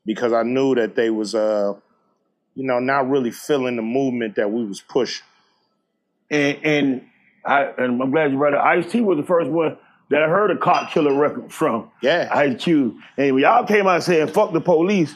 because 0.06 0.32
I 0.32 0.42
knew 0.42 0.74
that 0.74 0.94
they 0.96 1.10
was, 1.10 1.34
uh, 1.34 1.74
you 2.54 2.64
know, 2.64 2.78
not 2.78 3.08
really 3.08 3.30
feeling 3.30 3.76
the 3.76 3.82
movement 3.82 4.36
that 4.36 4.50
we 4.50 4.64
was 4.64 4.80
pushing. 4.80 5.24
and 6.30 6.58
and 6.62 7.06
I 7.44 7.64
and 7.78 8.00
I'm 8.02 8.10
glad 8.10 8.32
you 8.32 8.38
brought 8.38 8.54
it. 8.54 8.58
Ice 8.58 8.90
T 8.90 9.00
was 9.00 9.16
the 9.18 9.22
first 9.24 9.50
one 9.50 9.76
that 10.10 10.22
I 10.22 10.28
heard 10.28 10.50
a 10.50 10.56
cop 10.58 10.90
killer 10.92 11.14
record 11.14 11.52
from. 11.52 11.90
Yeah. 12.02 12.28
Ice 12.32 12.62
Cube. 12.62 12.96
And 13.16 13.34
when 13.34 13.42
y'all 13.42 13.66
came 13.66 13.86
out 13.86 14.02
saying 14.02 14.28
"fuck 14.28 14.52
the 14.52 14.60
police," 14.60 15.14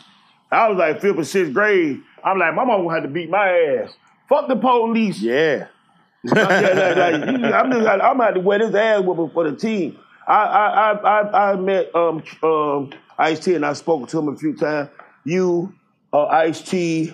I 0.50 0.68
was 0.68 0.78
like 0.78 1.00
fifth 1.00 1.18
or 1.18 1.24
sixth 1.24 1.52
grade. 1.52 2.00
I'm 2.24 2.38
like, 2.38 2.54
my 2.54 2.64
mom 2.64 2.82
gonna 2.82 2.94
have 2.94 3.02
to 3.04 3.08
beat 3.08 3.30
my 3.30 3.48
ass. 3.48 3.92
Fuck 4.28 4.48
the 4.48 4.56
police. 4.56 5.20
Yeah. 5.20 5.66
Yeah, 6.24 6.32
like, 6.42 6.96
like, 6.96 7.40
you- 7.40 7.46
I'm 7.46 7.70
just 7.70 7.86
I'm 7.88 8.18
gonna 8.18 8.40
wear 8.40 8.58
this 8.58 8.74
ass 8.74 9.02
whooping 9.02 9.30
for 9.30 9.48
the 9.48 9.56
team. 9.56 9.96
I 10.26 10.34
I 10.42 10.66
I 10.92 10.92
I, 11.20 11.52
I 11.52 11.56
met 11.56 11.94
um 11.94 12.22
um 12.42 12.90
Ice 13.18 13.38
T 13.40 13.54
and 13.54 13.64
I 13.64 13.72
spoke 13.74 14.08
to 14.08 14.18
him 14.18 14.28
a 14.28 14.36
few 14.36 14.56
times. 14.56 14.90
You, 15.24 15.72
uh, 16.12 16.26
Ice 16.26 16.60
T, 16.62 17.12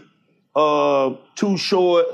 uh, 0.57 1.15
Too 1.35 1.57
Short, 1.59 2.07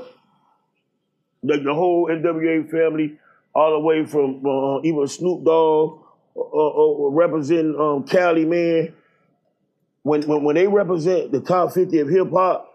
like 1.43 1.63
the 1.63 1.73
whole 1.73 2.07
NWA 2.09 2.69
family, 2.69 3.17
all 3.55 3.71
the 3.71 3.79
way 3.79 4.05
from 4.05 4.45
uh, 4.45 4.81
even 4.83 5.07
Snoop 5.07 5.43
Dogg, 5.45 6.03
uh, 6.35 6.39
uh, 6.41 6.69
uh, 7.07 7.09
representing 7.11 7.79
um, 7.79 8.03
Cali 8.03 8.45
man. 8.45 8.93
When, 10.03 10.23
when 10.23 10.43
when 10.43 10.55
they 10.55 10.67
represent 10.67 11.31
the 11.31 11.39
top 11.41 11.73
fifty 11.73 11.99
of 11.99 12.09
hip 12.09 12.31
hop, 12.31 12.70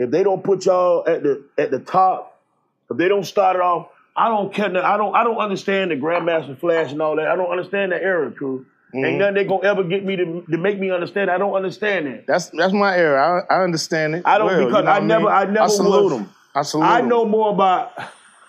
if 0.00 0.10
they 0.10 0.22
don't 0.22 0.42
put 0.42 0.64
y'all 0.64 1.06
at 1.06 1.22
the 1.22 1.44
at 1.58 1.70
the 1.70 1.78
top, 1.78 2.40
if 2.90 2.96
they 2.96 3.06
don't 3.06 3.24
start 3.24 3.56
it 3.56 3.62
off, 3.62 3.88
I 4.16 4.28
don't 4.28 4.52
care. 4.52 4.66
I 4.82 4.96
don't 4.96 5.14
I 5.14 5.22
don't 5.24 5.36
understand 5.36 5.90
the 5.90 5.96
Grandmaster 5.96 6.58
Flash 6.58 6.90
and 6.90 7.02
all 7.02 7.16
that. 7.16 7.28
I 7.28 7.36
don't 7.36 7.50
understand 7.50 7.92
that 7.92 8.02
era, 8.02 8.30
crew. 8.32 8.64
Ain't 8.94 9.04
mm-hmm. 9.04 9.18
nothing 9.18 9.34
they 9.34 9.44
gonna 9.44 9.68
ever 9.68 9.84
get 9.84 10.04
me 10.04 10.16
to, 10.16 10.42
to 10.50 10.56
make 10.56 10.80
me 10.80 10.90
understand. 10.90 11.30
I 11.30 11.36
don't 11.36 11.52
understand 11.52 12.06
that. 12.06 12.26
That's 12.26 12.48
that's 12.48 12.72
my 12.72 12.96
era. 12.96 13.44
I, 13.50 13.54
I 13.54 13.62
understand 13.62 14.14
it. 14.14 14.22
I 14.24 14.38
don't 14.38 14.46
well, 14.46 14.66
because 14.66 14.78
you 14.78 14.84
know 14.84 14.90
I 14.90 15.00
never? 15.00 15.28
I 15.28 15.44
never 15.44 15.60
I 15.60 15.68
salute 15.68 16.08
them. 16.08 16.30
I 16.54 16.62
salute 16.62 16.84
I 16.86 17.02
know 17.02 17.26
more 17.26 17.52
about 17.52 17.92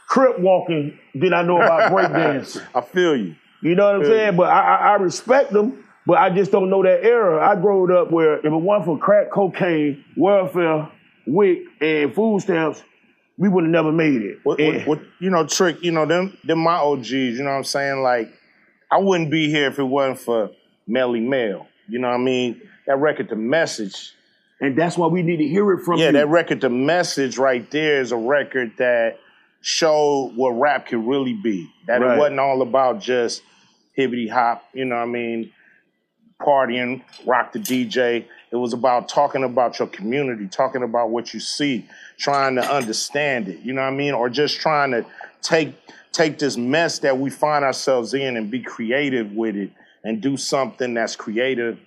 crip 0.08 0.40
walking 0.40 0.98
than 1.14 1.34
I 1.34 1.44
know 1.44 1.58
about 1.58 1.92
breakdancing. 1.94 2.66
I 2.74 2.80
feel 2.80 3.18
you. 3.18 3.36
You 3.62 3.76
know 3.76 3.86
what 3.86 3.96
I'm 3.98 4.06
saying? 4.06 4.36
But 4.38 4.50
I, 4.50 4.62
I, 4.62 4.76
I 4.94 4.96
respect 4.96 5.52
them, 5.52 5.84
but 6.08 6.18
I 6.18 6.30
just 6.30 6.52
don't 6.52 6.70
know 6.70 6.82
that 6.82 7.04
era. 7.04 7.46
I 7.46 7.60
grew 7.60 7.96
up 7.96 8.10
where 8.10 8.40
if 8.40 8.46
it 8.46 8.50
wasn't 8.50 8.86
for 8.86 8.98
crack 8.98 9.30
cocaine, 9.32 10.04
welfare, 10.16 10.90
WIC, 11.26 11.60
and 11.82 12.14
food 12.14 12.42
stamps, 12.42 12.84
we 13.38 13.50
would 13.50 13.64
have 13.64 13.72
never 13.72 13.92
made 13.92 14.22
it. 14.22 14.40
What, 14.44 14.60
what, 14.62 14.88
what, 14.88 15.00
you 15.20 15.30
know, 15.30 15.46
Trick, 15.46 15.78
you 15.84 15.92
know, 15.92 16.06
them, 16.06 16.38
them 16.44 16.60
my 16.60 16.76
OGs, 16.76 17.12
you 17.12 17.38
know 17.44 17.52
what 17.52 17.58
I'm 17.58 17.64
saying? 17.64 18.02
Like, 18.04 18.32
I 18.92 18.98
wouldn't 18.98 19.32
be 19.32 19.50
here 19.50 19.68
if 19.68 19.80
it 19.80 19.84
wasn't 19.84 20.20
for 20.20 20.52
Melle 20.90 21.22
Mel. 21.22 21.68
You 21.88 22.00
know 22.00 22.10
what 22.10 22.16
I 22.16 22.20
mean? 22.20 22.62
That 22.88 22.98
record, 22.98 23.30
The 23.30 23.36
Message. 23.36 24.14
and 24.60 24.78
that's 24.78 24.98
why 24.98 25.08
we 25.08 25.22
need 25.24 25.38
to 25.38 25.48
hear 25.48 25.72
it 25.74 25.84
from 25.84 25.98
Yeah, 26.00 26.08
you. 26.08 26.12
that 26.14 26.28
record, 26.28 26.62
The 26.62 26.70
Message 26.70 27.38
right 27.38 27.70
there 27.72 28.02
is 28.02 28.12
a 28.12 28.18
record 28.18 28.74
that 28.78 29.18
showed 29.62 30.34
what 30.36 30.52
rap 30.52 30.88
could 30.88 31.06
really 31.06 31.34
be. 31.42 31.70
That 31.88 32.02
Right. 32.02 32.16
it 32.16 32.20
wasn't 32.20 32.40
all 32.40 32.62
about 32.62 33.00
just 33.00 33.42
hibbity 33.98 34.30
hop, 34.30 34.64
you 34.74 34.86
know 34.86 34.96
what 34.96 35.04
I 35.04 35.06
mean? 35.06 35.52
Partying, 36.42 37.04
rock 37.26 37.54
the 37.54 37.60
DJ. 37.60 38.26
It 38.52 38.58
was 38.58 38.74
about 38.74 39.08
talking 39.08 39.44
about 39.44 39.80
your 39.80 39.88
community, 39.88 40.48
talking 40.48 40.84
about 40.84 41.10
what 41.10 41.34
you 41.34 41.40
see, 41.40 41.86
trying 42.18 42.56
to 42.56 42.62
understand 42.62 43.48
it, 43.48 43.60
you 43.62 43.72
know 43.74 43.82
what 43.82 43.88
I 43.88 43.92
mean? 43.92 44.14
Or 44.14 44.30
just 44.30 44.60
trying 44.60 44.92
to 44.92 45.06
take 45.42 45.74
take 46.12 46.38
this 46.38 46.58
mess 46.58 47.00
that 47.00 47.18
we 47.18 47.30
find 47.30 47.64
ourselves 47.64 48.14
in 48.14 48.36
and 48.36 48.52
be 48.52 48.60
creative 48.60 49.32
with 49.32 49.56
it 49.56 49.72
and 50.04 50.20
do 50.22 50.36
something 50.36 50.94
that's 50.94 51.16
creative 51.16 51.80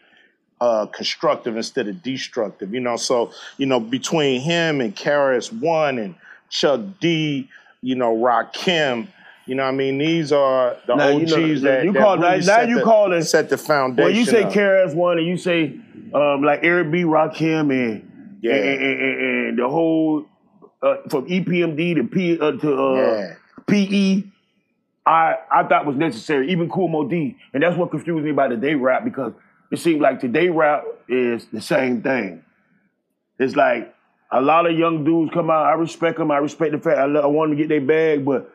uh, 0.61 0.87
constructive 0.87 1.57
instead 1.59 1.89
of 1.89 2.03
destructive. 2.03 2.73
You 2.73 2.81
know, 2.81 2.97
so 2.97 3.33
you 3.59 3.67
know 3.67 3.79
between 3.81 4.41
him 4.41 4.81
and 4.81 4.97
KRS 4.97 5.53
One 5.53 5.99
and 5.99 6.15
Chuck 6.49 6.81
D, 7.01 7.51
you 7.83 7.95
know 7.95 8.17
Rakim, 8.17 9.09
you 9.47 9.55
know, 9.55 9.65
what 9.65 9.69
I 9.69 9.73
mean 9.73 9.99
these 9.99 10.33
are 10.33 10.77
the 10.87 10.95
Now, 10.95 11.11
OGs 11.11 11.31
you 11.31 11.37
know, 11.37 11.59
that 11.59 11.85
you 11.85 11.93
that 11.93 12.01
call- 12.01 12.19
really 12.19 12.39
now 12.39 12.43
set 12.43 12.69
you 12.71 12.77
the, 12.77 12.83
calling- 12.83 13.23
set 13.23 13.51
the 13.51 13.59
foundation. 13.59 14.07
When 14.07 14.17
you 14.17 14.25
say. 14.25 14.45
KRS 14.45 14.95
One 14.95 15.19
and 15.19 15.27
you 15.27 15.37
say 15.37 15.79
um, 16.15 16.43
like 16.43 16.61
Eric 16.63 16.91
B. 16.91 17.03
Rakim 17.03 17.71
and 17.73 18.39
Yeah. 18.43 18.55
and, 18.55 18.83
and, 18.83 19.21
and, 19.49 19.59
the 19.59 19.69
whole 19.69 20.27
uh, 20.83 20.97
from 21.09 21.27
EPMD 21.27 21.95
to 21.97 22.05
P 22.05 22.39
uh, 22.41 22.53
to 22.53 22.75
uh, 22.83 22.95
Yeah. 22.95 23.35
PE, 23.67 24.23
I 25.07 25.37
I 25.51 25.65
thought 25.65 25.87
was 25.87 25.97
necessary. 25.97 26.51
Even 26.53 26.69
Kool 26.69 26.89
Moe 26.89 27.09
Dee, 27.09 27.37
and 27.53 27.63
that's 27.63 27.77
what 27.77 27.91
confused 27.91 28.25
me 28.25 28.31
about 28.31 28.51
the 28.51 28.57
day 28.57 28.75
rap 28.75 29.05
because 29.05 29.33
it 29.71 29.79
seemed 29.79 30.01
like 30.03 30.21
today 30.21 30.49
rap 30.49 30.85
is 31.09 31.47
the 31.53 31.61
same 31.61 32.03
thing. 32.03 32.43
It's 33.39 33.57
like 33.57 33.95
a 34.31 34.41
lot 34.41 34.67
of 34.71 34.77
young 34.79 35.05
dudes 35.05 35.33
come 35.33 35.51
out. 35.51 35.67
I 35.67 35.73
respect 35.75 36.19
them. 36.19 36.31
I 36.31 36.39
respect 36.39 36.73
the 36.73 36.79
fact 36.79 36.99
I, 36.99 37.07
lo- 37.07 37.23
I 37.23 37.27
want 37.27 37.51
them 37.51 37.59
to 37.59 37.63
get 37.65 37.69
their 37.69 37.81
bag, 37.81 38.25
but 38.25 38.53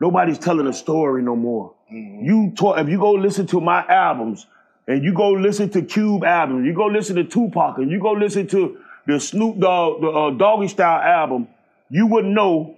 nobody's 0.00 0.38
telling 0.38 0.66
a 0.66 0.72
story 0.72 1.22
no 1.22 1.34
more. 1.36 1.74
You 1.90 2.52
talk 2.56 2.78
if 2.78 2.88
you 2.88 2.98
go 2.98 3.12
listen 3.12 3.46
to 3.48 3.60
my 3.60 3.84
albums 3.86 4.46
and 4.88 5.04
you 5.04 5.12
go 5.14 5.30
listen 5.30 5.70
to 5.70 5.82
Cube 5.82 6.24
albums, 6.24 6.66
you 6.66 6.72
go 6.74 6.86
listen 6.86 7.14
to 7.16 7.24
Tupac 7.24 7.78
and 7.78 7.90
you 7.90 8.00
go 8.00 8.12
listen 8.12 8.48
to 8.48 8.78
the 9.06 9.20
Snoop 9.20 9.58
Dogg, 9.60 10.00
the 10.00 10.08
uh, 10.08 10.30
Doggy 10.32 10.68
Style 10.68 11.00
album, 11.00 11.46
you 11.90 12.06
would 12.08 12.24
know 12.24 12.74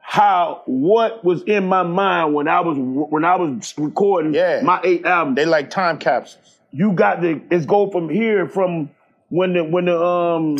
how 0.00 0.62
what 0.66 1.24
was 1.24 1.42
in 1.44 1.66
my 1.66 1.82
mind 1.82 2.34
when 2.34 2.46
I 2.46 2.60
was 2.60 2.76
when 2.78 3.24
I 3.24 3.36
was 3.36 3.74
recording 3.78 4.34
Yeah. 4.34 4.60
my 4.62 4.80
eight 4.84 5.04
albums. 5.04 5.36
they 5.36 5.46
like 5.46 5.70
time 5.70 5.98
capsules. 5.98 6.58
You 6.70 6.92
got 6.92 7.22
to 7.22 7.40
it's 7.50 7.66
go 7.66 7.90
from 7.90 8.08
here 8.10 8.46
from 8.48 8.90
when 9.30 9.54
the 9.54 9.64
when 9.64 9.86
the 9.86 9.98
um 9.98 10.56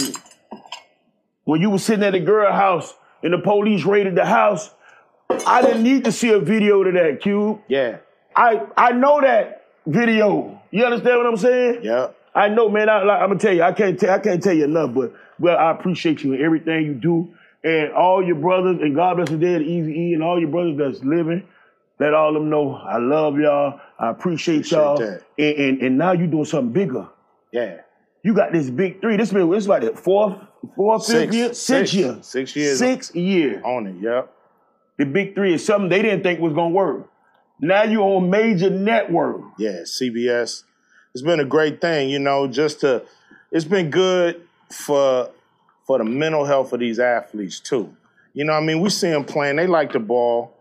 when 1.45 1.61
you 1.61 1.71
was 1.71 1.85
sitting 1.85 2.05
at 2.05 2.13
the 2.13 2.21
girl 2.21 2.51
house 2.53 2.95
and 3.23 3.33
the 3.33 3.39
police 3.39 3.85
raided 3.85 4.15
the 4.15 4.25
house. 4.25 4.71
I 5.47 5.63
didn't 5.63 5.83
need 5.83 6.05
to 6.05 6.13
see 6.13 6.31
a 6.31 6.39
video 6.39 6.83
to 6.85 6.93
that, 6.93 7.21
Cube. 7.21 7.61
Yeah, 7.69 7.99
I 8.37 8.63
I 8.77 8.93
know 8.93 9.21
that 9.21 9.64
video. 9.87 10.61
You 10.71 10.85
understand 10.85 11.19
what 11.19 11.27
I'm 11.27 11.37
saying? 11.37 11.81
yeah. 11.83 12.09
I 12.37 12.49
know, 12.49 12.69
man. 12.69 12.89
I, 12.89 13.05
like, 13.05 13.21
I'm 13.23 13.29
gonna 13.29 13.39
tell 13.39 13.53
you, 13.55 13.63
I 13.63 13.73
can't 13.73 13.99
tell, 13.99 14.11
I 14.11 14.19
can't 14.19 14.43
tell 14.43 14.55
you 14.55 14.65
enough, 14.65 14.93
but 14.93 15.15
well, 15.39 15.57
I 15.57 15.71
appreciate 15.71 16.25
you 16.25 16.33
and 16.33 16.43
everything 16.43 16.85
you 16.85 16.95
do, 16.95 17.33
and 17.63 17.93
all 17.93 18.25
your 18.27 18.35
brothers, 18.35 18.79
and 18.81 18.93
God 18.97 19.19
bless 19.19 19.29
the 19.29 19.37
dead, 19.37 19.61
Eazy 19.61 19.95
E, 19.97 20.15
and 20.15 20.23
all 20.23 20.41
your 20.41 20.49
brothers 20.51 20.77
that's 20.77 21.05
living. 21.05 21.47
Let 22.01 22.13
all 22.13 22.31
of 22.35 22.43
them 22.43 22.51
know 22.51 22.75
I 22.75 22.99
love 22.99 23.39
y'all. 23.39 23.79
I 24.01 24.11
appreciate, 24.11 24.67
Appreciate 24.67 24.77
y'all, 24.77 25.01
and, 25.01 25.21
and 25.39 25.83
and 25.83 25.99
now 25.99 26.11
you 26.11 26.27
doing 26.27 26.45
something 26.45 26.73
bigger. 26.73 27.07
Yeah. 27.53 27.83
You 28.25 28.35
got 28.35 28.51
this 28.53 28.69
big 28.69 29.01
three. 29.01 29.17
This 29.17 29.31
been 29.31 29.49
this 29.51 29.69
like 29.69 29.83
the 29.83 29.95
fourth, 29.95 30.37
fourth, 30.75 31.07
fifth 31.07 31.31
Six. 31.33 31.35
year, 31.37 31.49
Six. 31.55 31.59
six 31.61 31.95
year, 31.95 32.19
Six 32.23 32.57
years. 32.57 32.79
six 32.81 33.15
year. 33.15 33.63
On 33.65 33.87
it, 33.87 33.95
yep. 34.01 34.33
The 34.99 35.05
big 35.05 35.37
three 35.37 35.55
is 35.55 35.65
something 35.65 35.89
they 35.89 36.03
didn't 36.03 36.25
think 36.25 36.41
was 36.41 36.53
gonna 36.53 36.71
work. 36.75 37.09
Now 37.61 37.85
you're 37.85 38.03
on 38.03 38.31
major 38.31 38.71
network. 38.71 39.43
Yeah, 39.59 39.81
CBS. 39.83 40.65
It's 41.15 41.23
been 41.23 41.41
a 41.41 41.45
great 41.45 41.81
thing, 41.81 42.09
you 42.11 42.19
know, 42.19 42.47
just 42.49 42.81
to 42.81 43.03
it's 43.53 43.65
been 43.65 43.91
good 43.91 44.43
for 44.71 45.31
for 45.87 45.99
the 45.99 46.05
mental 46.05 46.45
health 46.45 46.73
of 46.73 46.81
these 46.81 46.99
athletes 46.99 47.61
too. 47.61 47.95
You 48.33 48.45
know, 48.45 48.53
what 48.53 48.63
I 48.63 48.67
mean, 48.67 48.81
we 48.81 48.91
see 48.91 49.11
them 49.11 49.25
playing, 49.25 49.57
they 49.57 49.67
like 49.69 49.93
the 49.93 50.01
ball, 50.01 50.53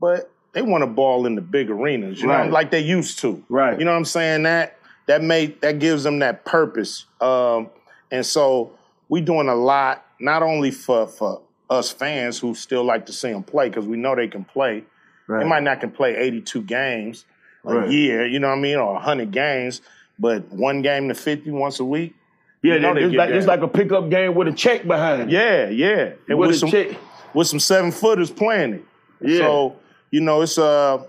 but 0.00 0.30
they 0.52 0.62
want 0.62 0.82
to 0.82 0.86
ball 0.86 1.26
in 1.26 1.34
the 1.34 1.40
big 1.40 1.68
arenas, 1.70 2.22
you 2.22 2.28
Right. 2.28 2.46
know, 2.46 2.52
like 2.52 2.70
they 2.70 2.80
used 2.80 3.18
to. 3.20 3.44
Right. 3.48 3.76
You 3.78 3.84
know 3.84 3.90
what 3.90 3.96
I'm 3.98 4.04
saying? 4.04 4.44
That 4.44 4.76
that 5.06 5.22
made 5.22 5.60
that 5.62 5.80
gives 5.80 6.04
them 6.04 6.20
that 6.20 6.44
purpose. 6.44 7.06
Um, 7.20 7.70
and 8.12 8.24
so 8.24 8.72
we 9.08 9.20
doing 9.20 9.48
a 9.48 9.54
lot, 9.54 10.04
not 10.20 10.42
only 10.42 10.70
for 10.70 11.08
for 11.08 11.42
us 11.68 11.90
fans 11.90 12.38
who 12.38 12.54
still 12.54 12.84
like 12.84 13.06
to 13.06 13.12
see 13.12 13.32
them 13.32 13.42
play, 13.42 13.68
because 13.68 13.86
we 13.86 13.96
know 13.96 14.14
they 14.14 14.28
can 14.28 14.44
play. 14.44 14.84
Right. 15.28 15.42
They 15.44 15.48
might 15.48 15.62
not 15.62 15.80
can 15.80 15.90
play 15.92 16.16
82 16.16 16.62
games 16.62 17.24
a 17.64 17.74
Right. 17.74 17.90
year, 17.90 18.26
you 18.26 18.38
know 18.40 18.48
what 18.48 18.58
I 18.58 18.60
mean, 18.60 18.76
or 18.76 18.94
100 18.94 19.30
games, 19.30 19.82
but 20.18 20.48
one 20.50 20.82
game 20.82 21.08
to 21.08 21.14
50 21.14 21.50
once 21.52 21.78
a 21.80 21.84
week. 21.84 22.14
Yeah, 22.62 22.74
You 22.74 22.80
know 22.80 22.96
it's 22.96 23.14
like 23.14 23.30
it's 23.30 23.46
like 23.46 23.60
a 23.60 23.68
pickup 23.68 24.10
game 24.10 24.34
with 24.34 24.48
a 24.48 24.52
check 24.52 24.84
behind. 24.86 25.22
it. 25.22 25.30
Yeah, 25.30 25.68
yeah. 25.68 26.12
And 26.28 26.38
With 26.38 26.48
with 26.50 26.58
some 26.58 26.70
check. 26.70 26.96
with 27.34 27.46
some 27.46 27.60
seven 27.60 27.92
footers 27.92 28.30
playing 28.32 28.72
it. 28.74 28.84
Yeah. 29.20 29.38
So, 29.38 29.76
you 30.10 30.20
know, 30.20 30.42
it's 30.42 30.58
uh 30.58 31.04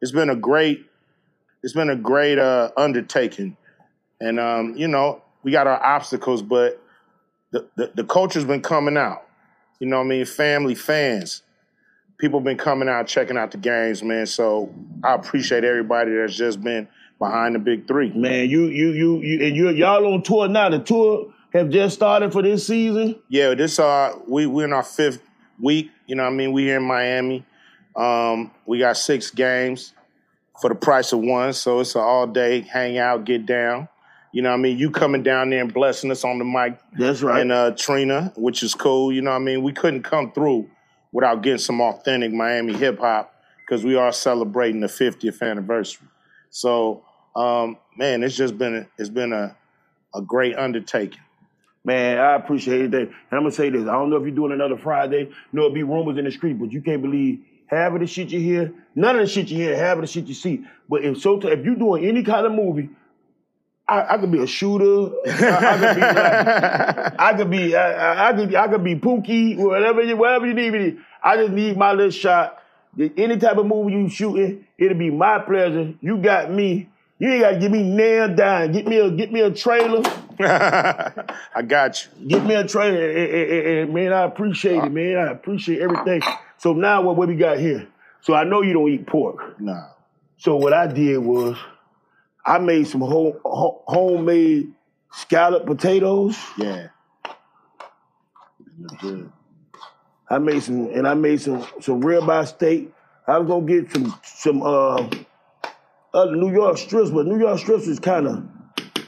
it's 0.00 0.10
been 0.10 0.30
a 0.30 0.34
great 0.36 0.84
it's 1.62 1.74
been 1.74 1.90
a 1.90 1.96
great 1.96 2.38
uh 2.38 2.70
undertaking. 2.76 3.56
And 4.20 4.40
um, 4.40 4.74
you 4.76 4.88
know, 4.88 5.22
we 5.44 5.52
got 5.52 5.66
our 5.68 5.80
obstacles, 5.82 6.42
but 6.42 6.82
the, 7.52 7.66
the, 7.76 7.92
the 7.94 8.04
culture's 8.04 8.44
been 8.44 8.60
coming 8.62 8.96
out. 8.96 9.26
You 9.78 9.86
know 9.86 9.98
what 9.98 10.04
I 10.06 10.08
mean? 10.08 10.24
Family, 10.26 10.74
fans. 10.74 11.42
People 12.20 12.40
been 12.40 12.58
coming 12.58 12.88
out, 12.88 13.06
checking 13.06 13.36
out 13.38 13.50
the 13.50 13.56
games, 13.58 14.02
man. 14.02 14.26
So 14.26 14.72
I 15.02 15.14
appreciate 15.14 15.64
everybody 15.64 16.14
that's 16.14 16.36
just 16.36 16.60
been 16.62 16.86
behind 17.18 17.54
the 17.54 17.58
big 17.58 17.88
three. 17.88 18.10
Man, 18.12 18.48
you 18.48 18.64
you 18.66 18.90
you 18.90 19.20
you 19.20 19.46
and 19.46 19.56
you 19.56 19.70
y'all 19.70 20.12
on 20.12 20.22
tour 20.22 20.46
now. 20.48 20.68
The 20.68 20.80
tour 20.80 21.32
have 21.52 21.70
just 21.70 21.94
started 21.94 22.32
for 22.32 22.42
this 22.42 22.66
season. 22.66 23.18
Yeah, 23.28 23.54
this 23.54 23.78
uh 23.78 24.14
we 24.28 24.46
we're 24.46 24.66
in 24.66 24.72
our 24.72 24.82
fifth 24.82 25.22
week. 25.58 25.90
You 26.06 26.16
know 26.16 26.24
what 26.24 26.32
I 26.32 26.36
mean? 26.36 26.52
We 26.52 26.64
here 26.64 26.76
in 26.76 26.82
Miami. 26.82 27.44
Um, 27.96 28.50
we 28.66 28.78
got 28.78 28.96
six 28.96 29.30
games 29.30 29.92
for 30.60 30.68
the 30.68 30.74
price 30.74 31.12
of 31.12 31.20
one, 31.20 31.52
so 31.52 31.80
it's 31.80 31.94
an 31.94 32.02
all 32.02 32.26
day 32.26 32.60
hang 32.60 32.98
out, 32.98 33.24
get 33.24 33.46
down. 33.46 33.88
You 34.32 34.42
know 34.42 34.50
what 34.50 34.58
I 34.58 34.62
mean? 34.62 34.78
You 34.78 34.90
coming 34.90 35.22
down 35.22 35.50
there 35.50 35.60
and 35.60 35.72
blessing 35.72 36.10
us 36.10 36.22
on 36.22 36.38
the 36.38 36.44
mic 36.44 36.78
That's 36.98 37.22
right. 37.22 37.40
and 37.40 37.50
uh 37.50 37.72
Trina, 37.72 38.32
which 38.36 38.62
is 38.62 38.74
cool. 38.74 39.10
You 39.12 39.22
know 39.22 39.30
what 39.30 39.36
I 39.36 39.40
mean? 39.40 39.62
We 39.62 39.72
couldn't 39.72 40.02
come 40.02 40.32
through 40.32 40.68
without 41.12 41.42
getting 41.42 41.58
some 41.58 41.80
authentic 41.80 42.32
Miami 42.32 42.72
hip 42.72 42.98
hop 42.98 43.34
because 43.66 43.84
we 43.84 43.96
are 43.96 44.12
celebrating 44.12 44.80
the 44.80 44.86
50th 44.86 45.42
anniversary. 45.42 46.08
So 46.50 47.04
um, 47.34 47.78
man, 47.96 48.22
it's 48.22 48.36
just 48.36 48.58
been 48.58 48.76
a, 48.76 48.86
it's 48.98 49.10
been 49.10 49.32
a 49.32 49.56
a 50.14 50.20
great 50.20 50.56
undertaking. 50.56 51.20
Man, 51.84 52.18
I 52.18 52.34
appreciate 52.34 52.90
that. 52.90 53.00
And 53.00 53.14
I'm 53.32 53.40
gonna 53.40 53.52
say 53.52 53.70
this. 53.70 53.82
I 53.82 53.92
don't 53.92 54.10
know 54.10 54.16
if 54.16 54.22
you're 54.22 54.32
doing 54.34 54.52
another 54.52 54.76
Friday. 54.76 55.20
You 55.20 55.34
know, 55.52 55.66
it 55.66 55.74
be 55.74 55.82
rumors 55.82 56.18
in 56.18 56.24
the 56.24 56.30
street, 56.30 56.58
but 56.58 56.72
you 56.72 56.82
can't 56.82 57.00
believe 57.00 57.40
half 57.66 57.92
of 57.92 58.00
the 58.00 58.06
shit 58.06 58.30
you 58.30 58.40
hear. 58.40 58.72
None 58.94 59.16
of 59.16 59.22
the 59.22 59.28
shit 59.28 59.48
you 59.48 59.56
hear, 59.56 59.76
half 59.76 59.96
of 59.96 60.02
the 60.02 60.06
shit 60.06 60.26
you 60.26 60.34
see. 60.34 60.64
But 60.88 61.04
if 61.04 61.18
so, 61.20 61.40
if 61.40 61.64
you're 61.64 61.76
doing 61.76 62.04
any 62.04 62.22
kind 62.22 62.44
of 62.44 62.52
movie, 62.52 62.90
I, 63.90 64.14
I 64.14 64.18
could 64.18 64.30
be 64.30 64.38
a 64.42 64.46
shooter. 64.46 65.14
I, 65.26 65.74
I 65.74 65.76
could 65.78 65.96
be 65.96 66.02
uh, 66.02 66.14
like, 66.14 67.14
I 67.20 67.34
could 67.36 67.50
be, 67.50 67.76
I, 67.76 68.28
I- 68.30 68.32
could, 68.32 68.54
I 68.54 68.68
could 68.68 68.84
be 68.84 68.94
Pookie, 68.94 69.56
whatever 69.56 70.02
you, 70.02 70.16
whatever 70.16 70.46
you 70.46 70.54
need 70.54 70.72
me. 70.72 70.78
to. 70.92 70.98
I 71.22 71.36
just 71.36 71.52
need 71.52 71.76
my 71.76 71.92
little 71.92 72.10
shot. 72.10 72.62
Any 73.16 73.36
type 73.36 73.56
of 73.56 73.66
movie 73.66 73.92
you 73.92 74.08
shooting, 74.08 74.66
it'll 74.78 74.96
be 74.98 75.10
my 75.10 75.38
pleasure. 75.40 75.94
You 76.00 76.18
got 76.18 76.50
me. 76.50 76.88
You 77.18 77.30
ain't 77.32 77.42
got 77.42 77.50
to 77.50 77.58
give 77.58 77.70
me 77.70 77.82
nailed 77.82 78.36
down. 78.36 78.72
Get 78.72 78.86
me 78.86 78.98
a, 78.98 79.10
get 79.10 79.30
me 79.32 79.40
a 79.40 79.50
trailer. 79.50 80.02
I 80.40 81.62
got 81.66 82.04
you. 82.18 82.28
Get 82.28 82.44
me 82.46 82.54
a 82.54 82.66
trailer, 82.66 83.10
and, 83.10 83.18
and- 83.34 83.78
and- 83.80 83.94
man. 83.94 84.12
I 84.12 84.22
appreciate 84.22 84.82
it, 84.84 84.90
man. 84.92 85.18
I 85.18 85.30
appreciate 85.30 85.80
everything. 85.82 86.22
So 86.58 86.72
now, 86.72 87.02
what 87.02 87.16
what 87.16 87.28
we 87.28 87.36
got 87.36 87.58
here? 87.58 87.86
So 88.22 88.34
I 88.34 88.44
know 88.44 88.62
you 88.62 88.72
don't 88.72 88.88
eat 88.90 89.06
pork. 89.06 89.60
Nah. 89.60 89.88
So 90.38 90.56
what 90.56 90.72
I 90.72 90.86
did 90.86 91.18
was, 91.18 91.56
I 92.44 92.58
made 92.58 92.86
some 92.86 93.00
home, 93.00 93.34
ho- 93.44 93.82
homemade 93.86 94.72
scallop 95.12 95.66
potatoes. 95.66 96.36
Yeah. 96.56 96.88
Good. 99.00 99.30
I 100.28 100.38
made 100.38 100.62
some, 100.62 100.86
and 100.90 101.06
I 101.06 101.14
made 101.14 101.40
some 101.40 101.66
some 101.80 102.00
ribeye 102.02 102.46
steak. 102.46 102.92
I 103.26 103.38
was 103.38 103.48
gonna 103.48 103.66
get 103.66 103.92
some 103.92 104.18
some 104.22 104.62
uh, 104.62 105.08
uh 106.14 106.24
New 106.26 106.52
York 106.52 106.78
strips, 106.78 107.10
but 107.10 107.26
New 107.26 107.38
York 107.38 107.58
strips 107.58 107.86
is 107.86 107.98
kind 107.98 108.26
of 108.26 108.44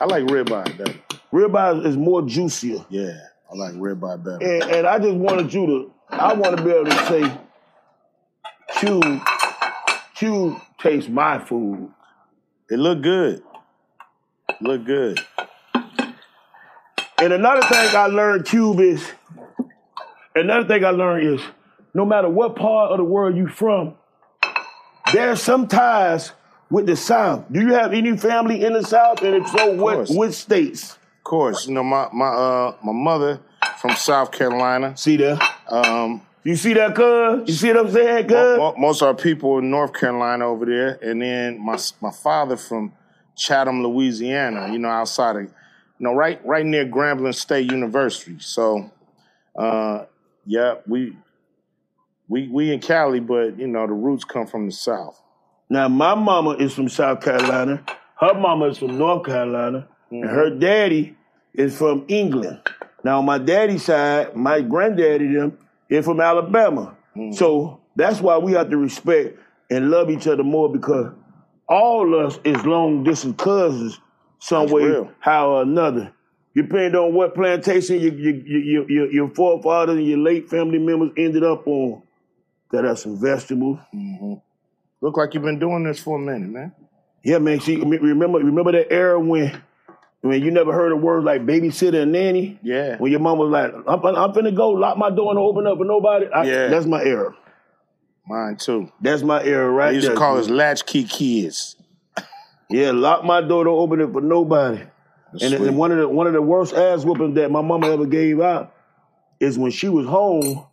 I 0.00 0.04
like 0.04 0.24
ribeye 0.24 0.76
better. 0.76 0.98
ribeye 1.32 1.86
is 1.86 1.96
more 1.96 2.22
juicier. 2.22 2.84
Yeah, 2.90 3.16
I 3.50 3.56
like 3.56 3.74
ribeye 3.74 4.22
better. 4.22 4.38
And, 4.42 4.62
and 4.64 4.86
I 4.86 4.98
just 4.98 5.14
wanted 5.16 5.54
you 5.54 5.66
to, 5.66 5.92
I 6.10 6.34
want 6.34 6.56
to 6.56 6.62
be 6.62 6.70
able 6.70 6.86
to 6.86 7.06
say, 7.06 7.38
Q, 8.78 9.20
Q 10.16 10.60
tastes 10.78 11.08
my 11.08 11.38
food. 11.38 11.88
It 12.72 12.78
look 12.78 13.02
good. 13.02 13.42
Look 14.62 14.86
good. 14.86 15.20
And 17.18 17.34
another 17.34 17.60
thing 17.60 17.94
I 17.94 18.06
learned, 18.06 18.46
Cube, 18.46 18.80
is 18.80 19.06
another 20.34 20.66
thing 20.66 20.82
I 20.82 20.88
learned 20.88 21.34
is 21.34 21.46
no 21.92 22.06
matter 22.06 22.30
what 22.30 22.56
part 22.56 22.92
of 22.92 22.96
the 22.96 23.04
world 23.04 23.36
you 23.36 23.46
from, 23.46 23.96
there's 25.12 25.42
some 25.42 25.68
ties 25.68 26.32
with 26.70 26.86
the 26.86 26.96
South. 26.96 27.44
Do 27.52 27.60
you 27.60 27.74
have 27.74 27.92
any 27.92 28.16
family 28.16 28.64
in 28.64 28.72
the 28.72 28.82
South? 28.82 29.20
And 29.20 29.34
if 29.34 29.48
so, 29.48 29.72
what 29.72 30.08
which 30.08 30.32
states? 30.32 30.92
Of 31.18 31.24
course, 31.24 31.66
you 31.66 31.74
know 31.74 31.84
my 31.84 32.08
my 32.10 32.28
uh 32.28 32.76
my 32.82 32.92
mother 32.92 33.40
from 33.80 33.94
South 33.96 34.32
Carolina. 34.32 34.96
See 34.96 35.18
there? 35.18 35.38
Um, 35.68 36.22
You 36.44 36.56
see 36.56 36.72
that, 36.74 36.94
cuz? 36.94 37.48
You 37.48 37.54
see 37.54 37.68
what 37.68 37.86
I'm 37.86 37.92
saying, 37.92 38.26
cuz? 38.26 38.34
mo- 38.34 38.56
mo- 38.56 38.74
most 38.76 39.02
of 39.02 39.08
our 39.08 39.14
people 39.14 39.58
in 39.58 39.70
North 39.70 39.92
Carolina 39.92 40.46
over 40.46 40.66
there, 40.66 40.98
and 41.02 41.22
then 41.22 41.64
my 41.64 41.78
my 42.00 42.10
father 42.10 42.56
from 42.56 42.92
Chatham, 43.36 43.82
Louisiana. 43.82 44.72
You 44.72 44.78
know, 44.78 44.88
outside 44.88 45.36
of, 45.36 45.42
you 45.42 45.50
know, 46.00 46.14
right 46.14 46.44
right 46.44 46.66
near 46.66 46.84
Grambling 46.84 47.34
State 47.34 47.70
University. 47.70 48.36
So, 48.40 48.90
uh, 49.56 50.06
yeah, 50.44 50.76
we 50.86 51.16
we 52.28 52.48
we 52.48 52.72
in 52.72 52.80
Cali, 52.80 53.20
but 53.20 53.58
you 53.58 53.68
know 53.68 53.86
the 53.86 53.92
roots 53.92 54.24
come 54.24 54.46
from 54.46 54.66
the 54.66 54.72
South. 54.72 55.20
Now, 55.70 55.88
my 55.88 56.14
mama 56.14 56.50
is 56.50 56.74
from 56.74 56.88
South 56.88 57.20
Carolina. 57.22 57.84
Her 58.20 58.34
mama 58.34 58.66
is 58.66 58.78
from 58.78 58.98
North 58.98 59.24
Carolina. 59.24 59.88
And 60.10 60.24
her 60.24 60.50
daddy 60.50 61.16
is 61.54 61.76
from 61.76 62.04
England. 62.08 62.60
Now, 63.02 63.18
on 63.20 63.24
my 63.24 63.38
daddy's 63.38 63.84
side, 63.84 64.36
my 64.36 64.60
granddaddy 64.60 65.32
them 65.32 65.56
is 65.92 66.04
from 66.04 66.20
Alabama. 66.20 66.96
Mm-hmm. 67.16 67.32
So 67.32 67.80
that's 67.96 68.20
why 68.20 68.38
we 68.38 68.52
have 68.52 68.70
to 68.70 68.76
respect 68.76 69.38
and 69.70 69.90
love 69.90 70.10
each 70.10 70.26
other 70.26 70.42
more 70.42 70.70
because 70.70 71.12
all 71.68 72.26
us 72.26 72.38
is 72.44 72.64
long 72.64 73.04
distance 73.04 73.36
cousins 73.38 74.00
some 74.38 74.62
That's 74.62 74.72
way, 74.72 74.84
real. 74.84 75.10
how 75.20 75.50
or 75.50 75.62
another. 75.62 76.12
Depending 76.54 76.96
on 76.96 77.14
what 77.14 77.34
plantation 77.34 78.00
you, 78.00 78.10
you, 78.10 78.42
you, 78.44 78.58
you, 78.58 78.86
your, 78.88 79.12
your 79.12 79.28
forefathers 79.30 79.96
and 79.96 80.06
your 80.06 80.18
late 80.18 80.50
family 80.50 80.78
members 80.78 81.10
ended 81.16 81.44
up 81.44 81.66
on. 81.66 82.02
That 82.72 82.86
are 82.86 82.96
some 82.96 83.20
vegetables. 83.20 83.78
Mm-hmm. 83.94 84.34
Look 85.02 85.16
like 85.18 85.34
you've 85.34 85.42
been 85.42 85.58
doing 85.58 85.84
this 85.84 86.00
for 86.00 86.16
a 86.16 86.18
minute, 86.18 86.48
man. 86.48 86.72
Yeah, 87.22 87.38
man. 87.38 87.60
See, 87.60 87.76
remember, 87.76 88.38
remember 88.38 88.72
that 88.72 88.90
era 88.90 89.20
when, 89.20 89.62
when 90.22 90.40
you 90.40 90.50
never 90.50 90.72
heard 90.72 90.92
a 90.92 90.96
word 90.96 91.24
like 91.24 91.42
babysitter 91.42 92.02
and 92.02 92.12
nanny. 92.12 92.58
Yeah. 92.62 92.96
When 92.96 93.10
your 93.10 93.20
mom 93.20 93.38
was 93.38 93.50
like, 93.50 93.72
"I'm, 93.86 94.04
I'm 94.04 94.32
finna 94.32 94.54
go, 94.54 94.70
lock 94.70 94.96
my 94.96 95.10
door 95.10 95.30
and 95.30 95.38
open 95.38 95.66
up 95.66 95.78
for 95.78 95.84
nobody." 95.84 96.26
I, 96.26 96.44
Yeah. 96.44 96.68
That's 96.68 96.86
my 96.86 97.02
era. 97.02 97.34
Mine 98.26 98.56
too. 98.56 98.90
That's 99.00 99.22
my 99.22 99.42
era, 99.42 99.68
right 99.68 99.90
They 99.90 99.96
used 99.96 100.08
to 100.08 100.14
call 100.14 100.38
us 100.38 100.48
latchkey 100.48 101.04
kids. 101.04 101.76
Yeah, 102.70 102.92
lock 102.92 103.24
my 103.24 103.40
door, 103.40 103.64
don't 103.64 103.78
open 103.78 104.00
it 104.00 104.12
for 104.12 104.20
nobody. 104.20 104.84
That's 105.32 105.44
And, 105.44 105.54
and 105.54 105.76
one 105.76 105.90
of 105.90 105.98
the 105.98 106.08
one 106.08 106.26
of 106.26 106.32
the 106.32 106.40
worst 106.40 106.72
ass 106.72 107.04
whoopings 107.04 107.34
that 107.34 107.50
my 107.50 107.60
mama 107.60 107.92
ever 107.92 108.06
gave 108.06 108.40
out 108.40 108.74
is 109.40 109.58
when 109.58 109.72
she 109.72 109.88
was 109.88 110.06
home, 110.06 110.64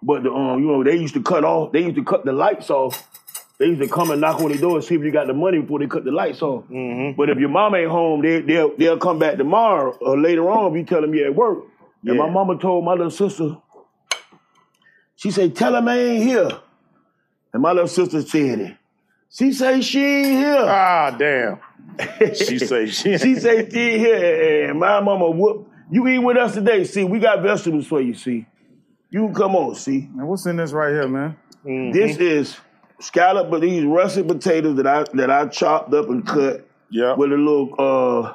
but 0.00 0.22
the 0.22 0.30
um, 0.30 0.60
you 0.60 0.66
know, 0.66 0.84
they 0.84 0.96
used 0.96 1.14
to 1.14 1.22
cut 1.22 1.44
off, 1.44 1.72
they 1.72 1.80
used 1.80 1.96
to 1.96 2.04
cut 2.04 2.24
the 2.24 2.32
lights 2.32 2.70
off. 2.70 3.08
They 3.62 3.68
used 3.68 3.80
to 3.80 3.86
come 3.86 4.10
and 4.10 4.20
knock 4.20 4.40
on 4.40 4.50
the 4.50 4.58
door 4.58 4.74
and 4.74 4.84
see 4.84 4.96
if 4.96 5.02
you 5.02 5.12
got 5.12 5.28
the 5.28 5.34
money 5.34 5.60
before 5.60 5.78
they 5.78 5.86
cut 5.86 6.02
the 6.02 6.10
lights 6.10 6.42
off. 6.42 6.64
Mm-hmm. 6.64 7.16
But 7.16 7.30
if 7.30 7.38
your 7.38 7.48
mom 7.48 7.76
ain't 7.76 7.92
home, 7.92 8.20
they, 8.20 8.40
they'll 8.40 8.76
they'll 8.76 8.98
come 8.98 9.20
back 9.20 9.36
tomorrow 9.36 9.96
or 10.00 10.18
later 10.18 10.50
on 10.50 10.72
if 10.72 10.78
you 10.78 10.84
tell 10.84 11.00
them 11.00 11.14
you're 11.14 11.26
at 11.26 11.34
work. 11.36 11.60
And 12.04 12.18
my 12.18 12.28
mama 12.28 12.58
told 12.58 12.84
my 12.84 12.94
little 12.94 13.08
sister, 13.08 13.56
she 15.14 15.30
said, 15.30 15.54
tell 15.54 15.76
him 15.76 15.86
I 15.86 15.96
ain't 15.96 16.24
here. 16.24 16.50
And 17.52 17.62
my 17.62 17.70
little 17.70 17.86
sister 17.86 18.22
said 18.22 18.58
it. 18.58 18.76
She 19.30 19.52
say 19.52 19.80
she 19.80 20.04
ain't 20.04 20.38
here. 20.38 20.64
Ah, 20.66 21.14
damn. 21.16 21.60
She 22.34 22.58
say 22.58 22.86
she. 22.86 23.16
She 23.16 23.36
say 23.36 23.70
she 23.70 23.78
ain't 23.78 24.00
here. 24.00 24.70
And 24.70 24.80
my 24.80 24.98
mama 24.98 25.30
whoop. 25.30 25.70
You 25.88 26.08
eat 26.08 26.18
with 26.18 26.36
us 26.36 26.54
today. 26.54 26.82
See, 26.82 27.04
we 27.04 27.20
got 27.20 27.40
vegetables 27.40 27.86
for 27.86 28.00
you, 28.00 28.14
see. 28.14 28.44
You 29.08 29.28
come 29.28 29.54
on, 29.54 29.76
see. 29.76 30.08
Man, 30.12 30.26
what's 30.26 30.46
in 30.46 30.56
this 30.56 30.72
right 30.72 30.90
here, 30.90 31.06
man? 31.06 31.36
This 31.64 32.16
is 32.16 32.56
scallop, 33.02 33.50
but 33.50 33.60
these 33.60 33.84
russet 33.84 34.26
potatoes 34.26 34.76
that 34.76 34.86
I 34.86 35.04
that 35.14 35.30
I 35.30 35.46
chopped 35.48 35.92
up 35.94 36.08
and 36.08 36.26
cut 36.26 36.66
Yeah. 36.90 37.14
with 37.14 37.32
a 37.32 37.36
little 37.36 37.74
uh 37.78 38.34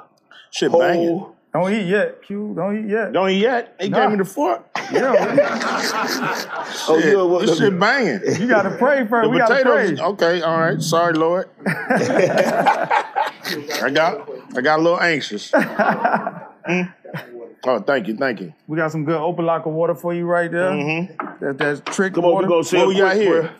Shit 0.52 0.72
banging. 0.72 1.08
hole. 1.10 1.34
Don't 1.54 1.74
eat 1.74 1.88
yet, 1.88 2.22
Q. 2.22 2.54
Don't 2.56 2.78
eat 2.86 2.90
yet. 2.92 3.14
Don't 3.14 3.30
eat 3.30 3.42
yet. 3.42 3.76
He 3.80 3.90
Nah. 3.90 4.02
gave 4.02 4.12
me 4.12 4.18
the 4.18 4.26
fork. 4.26 4.64
Yeah, 4.90 5.12
Oh, 6.88 7.00
Shit, 7.02 7.14
yeah, 7.14 7.22
what- 7.24 7.46
this 7.46 7.58
shit 7.58 7.78
banging. 7.80 8.22
you 8.40 8.48
gotta 8.48 8.70
pray 8.78 9.06
first. 9.08 9.24
The 9.26 9.30
we 9.30 9.40
potatoes. 9.42 10.00
pray. 10.00 10.08
Okay, 10.08 10.42
all 10.42 10.58
right. 10.60 10.82
Sorry, 10.82 11.14
Lord. 11.14 11.50
I 11.68 12.88
got 13.94 14.30
I 14.56 14.62
got 14.62 14.80
a 14.80 14.82
little 14.82 15.00
anxious. 15.02 15.52
Mm. 15.52 16.94
Oh, 17.66 17.80
thank 17.80 18.08
you, 18.08 18.16
thank 18.16 18.40
you. 18.40 18.54
We 18.68 18.78
got 18.78 18.92
some 18.92 19.04
good 19.04 19.20
open 19.20 19.46
lock 19.46 19.66
of 19.66 19.74
water 19.74 19.96
for 19.96 20.14
you 20.14 20.26
right 20.26 20.50
there. 20.50 21.10
That, 21.42 21.58
that's 21.58 21.82
trick 21.96 22.14
Come 22.14 22.24
on, 22.24 22.32
water. 22.34 22.48
we 22.48 22.54
gonna 22.54 22.64
say 22.64 22.78
What 22.78 22.88
we 22.90 22.96
got 22.98 23.14
quick 23.16 23.28
here? 23.28 23.52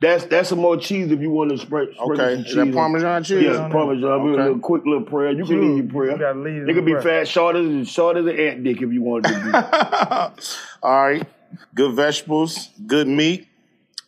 Prayer. 0.00 0.12
That's 0.18 0.24
that's 0.30 0.48
some 0.50 0.58
more 0.60 0.76
cheese 0.76 1.10
if 1.10 1.20
you 1.20 1.30
want 1.30 1.50
to 1.50 1.58
spread. 1.58 1.88
sprinkle 1.94 2.12
Okay, 2.12 2.34
some 2.34 2.40
is 2.40 2.46
cheese 2.46 2.54
that 2.56 2.74
Parmesan 2.74 3.24
cheese? 3.24 3.42
Yeah, 3.42 3.68
Parmesan. 3.70 4.24
We 4.24 4.30
Okay. 4.32 4.40
a 4.40 4.44
little 4.44 4.58
quick 4.58 4.84
little 4.84 5.02
prayer. 5.02 5.30
You 5.32 5.44
can 5.44 5.46
Sure, 5.46 5.62
leave 5.64 5.84
your 5.84 5.92
prayer. 5.92 6.12
you 6.12 6.18
gotta 6.18 6.38
lead 6.38 6.62
in 6.62 6.68
It 6.70 6.74
could 6.74 6.84
be 6.84 6.92
prayer. 6.92 7.02
fast, 7.24 7.30
short 7.32 7.56
as 7.56 7.88
short 7.88 8.16
as 8.16 8.26
an 8.26 8.38
ant 8.38 8.64
dick 8.64 8.82
if 8.82 8.92
you 8.92 9.02
want 9.02 9.26
to 9.26 9.34
be. 9.34 9.52
All 10.82 11.06
right. 11.06 11.26
Good 11.74 11.94
vegetables, 11.94 12.70
good 12.86 13.08
meat. 13.08 13.46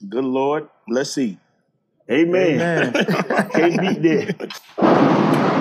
Good 0.09 0.25
Lord. 0.25 0.69
Let's 0.89 1.17
eat. 1.19 1.39
Amen. 2.11 2.59
Man, 2.59 2.93
Can't 3.53 3.81
beat 3.81 4.03
that. 4.03 5.59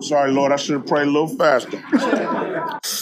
Sorry, 0.00 0.30
Lord. 0.30 0.52
I 0.52 0.56
should 0.56 0.74
have 0.76 0.86
prayed 0.86 1.08
a 1.08 1.10
little 1.10 1.28
faster. 1.28 1.78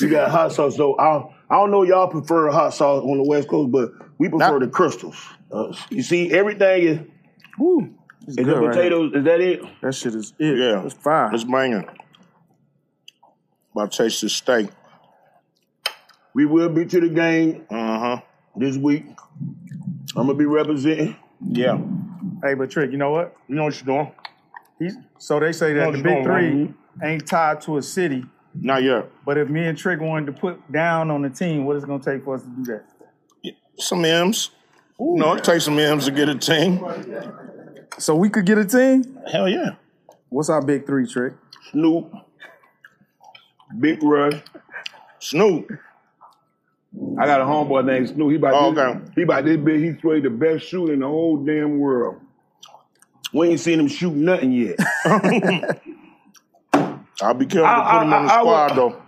You 0.00 0.08
got 0.10 0.30
hot 0.30 0.52
sauce 0.52 0.76
though. 0.76 0.96
I 0.98 1.04
don't, 1.12 1.32
I 1.48 1.54
don't 1.56 1.70
know 1.70 1.82
y'all 1.84 2.08
prefer 2.08 2.50
hot 2.50 2.74
sauce 2.74 3.02
on 3.02 3.18
the 3.18 3.22
West 3.24 3.48
Coast, 3.48 3.70
but 3.70 3.90
we 4.18 4.28
prefer 4.28 4.58
the 4.58 4.66
crystals. 4.68 5.16
Uh, 5.50 5.72
you 5.90 6.02
see, 6.02 6.32
everything 6.32 6.82
is. 6.82 6.98
woo, 7.58 7.94
Is 8.26 8.36
the 8.36 8.44
right 8.44 8.74
potatoes? 8.74 9.12
Is 9.14 9.24
that 9.24 9.40
it? 9.40 9.60
That 9.82 9.94
shit 9.94 10.14
is 10.14 10.32
it. 10.38 10.58
Yeah. 10.58 10.84
it's 10.84 10.94
fine. 10.94 11.32
It's 11.34 11.44
banging. 11.44 11.86
About 13.72 13.92
to 13.92 14.04
taste 14.04 14.22
this 14.22 14.32
steak. 14.32 14.68
We 16.34 16.46
will 16.46 16.68
be 16.68 16.84
to 16.86 17.00
the 17.00 17.08
game 17.08 17.64
Uh 17.70 17.98
huh. 17.98 18.20
this 18.56 18.76
week. 18.76 19.04
I'm 20.16 20.26
gonna 20.26 20.34
be 20.34 20.46
representing. 20.46 21.16
Yeah. 21.40 21.78
Hey, 22.42 22.54
but 22.54 22.70
Trick, 22.70 22.90
you 22.90 22.98
know 22.98 23.10
what? 23.10 23.36
You 23.48 23.54
know 23.54 23.64
what 23.64 23.74
you're 23.80 23.86
doing? 24.02 24.12
He's, 24.78 24.96
so 25.18 25.38
they 25.40 25.52
say 25.52 25.72
that 25.74 25.84
No, 25.84 25.92
the 25.92 26.02
big 26.02 26.24
three 26.24 26.74
ain't 27.02 27.26
tied 27.26 27.60
to 27.62 27.76
a 27.78 27.82
city. 27.82 28.24
Not 28.60 28.82
yet. 28.82 29.10
But 29.24 29.38
if 29.38 29.48
me 29.48 29.66
and 29.66 29.76
Trick 29.76 30.00
wanted 30.00 30.26
to 30.26 30.32
put 30.40 30.70
down 30.72 31.10
on 31.10 31.22
the 31.22 31.30
team, 31.30 31.64
what 31.64 31.76
is 31.76 31.84
it 31.84 31.86
gonna 31.86 32.02
take 32.02 32.24
for 32.24 32.36
us 32.36 32.42
to 32.42 32.48
do 32.48 32.64
that? 32.64 32.84
Some 33.78 34.04
M's. 34.04 34.50
You 34.98 35.16
know, 35.16 35.34
it 35.34 35.44
takes 35.44 35.64
some 35.64 35.78
M's 35.78 36.06
to 36.06 36.10
get 36.10 36.28
a 36.28 36.34
team. 36.34 36.80
So 37.98 38.14
we 38.16 38.28
could 38.30 38.46
get 38.46 38.58
a 38.58 38.64
team. 38.64 39.18
Hell 39.30 39.48
yeah. 39.48 39.70
What's 40.30 40.48
our 40.48 40.62
big 40.62 40.86
three, 40.86 41.06
Trick? 41.06 41.34
Snoop, 41.70 42.12
Big 43.78 44.02
Rush. 44.02 44.40
Snoop. 45.18 45.70
I 47.18 47.26
got 47.26 47.40
a 47.40 47.44
homeboy 47.44 47.84
named 47.84 48.08
Snoop. 48.08 48.30
He 48.30 48.36
about 48.36 48.54
Oh, 48.54 48.72
this, 48.72 48.78
okay. 48.84 49.12
he 49.16 49.22
about 49.22 49.44
this 49.44 49.56
big. 49.58 49.82
He 49.82 49.98
straight 49.98 50.22
the 50.22 50.30
best 50.30 50.66
shooter 50.66 50.94
in 50.94 51.00
the 51.00 51.06
whole 51.06 51.36
damn 51.44 51.78
world. 51.78 52.20
We 53.34 53.48
ain't 53.48 53.60
seen 53.60 53.78
him 53.80 53.88
shoot 53.88 54.14
nothing 54.14 54.52
yet. 54.52 54.76
I'll 57.22 57.34
be 57.34 57.46
careful 57.46 57.66
I- 57.68 57.74
to 57.76 57.82
put 57.98 58.02
him 58.06 58.12
I- 58.12 58.16
on 58.16 58.26
the 58.26 58.32
I- 58.32 58.36
I 58.36 58.40
squad, 58.40 58.70
would- 58.70 58.76
though. 58.92 59.02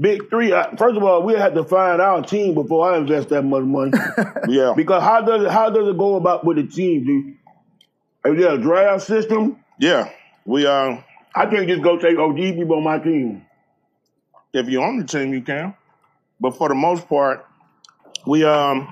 Big 0.00 0.30
three. 0.30 0.54
I, 0.54 0.74
first 0.76 0.96
of 0.96 1.02
all, 1.04 1.22
we 1.22 1.34
had 1.34 1.54
to 1.54 1.64
find 1.64 2.00
our 2.00 2.22
team 2.22 2.54
before 2.54 2.90
I 2.90 2.96
invest 2.96 3.28
that 3.28 3.42
much 3.42 3.62
money. 3.64 3.92
Yeah. 4.48 4.72
because 4.74 5.02
how 5.02 5.20
does 5.20 5.44
it 5.44 5.50
how 5.50 5.68
does 5.70 5.86
it 5.86 5.98
go 5.98 6.16
about 6.16 6.44
with 6.44 6.56
the 6.56 6.66
team, 6.66 7.04
dude? 7.04 7.36
Is 8.34 8.40
there 8.42 8.54
a 8.54 8.58
draft 8.58 9.02
system? 9.02 9.56
Yeah. 9.78 10.08
We 10.46 10.66
uh 10.66 10.96
I 11.34 11.46
can't 11.46 11.68
just 11.68 11.82
go 11.82 11.98
take 11.98 12.18
OG 12.18 12.36
people 12.36 12.76
on 12.76 12.84
my 12.84 12.98
team. 12.98 13.42
if 14.54 14.68
you're 14.68 14.84
on 14.84 14.96
the 14.98 15.04
team 15.04 15.32
you 15.34 15.42
can. 15.42 15.74
But 16.40 16.56
for 16.56 16.68
the 16.68 16.74
most 16.74 17.06
part, 17.08 17.44
we 18.26 18.44
um 18.44 18.88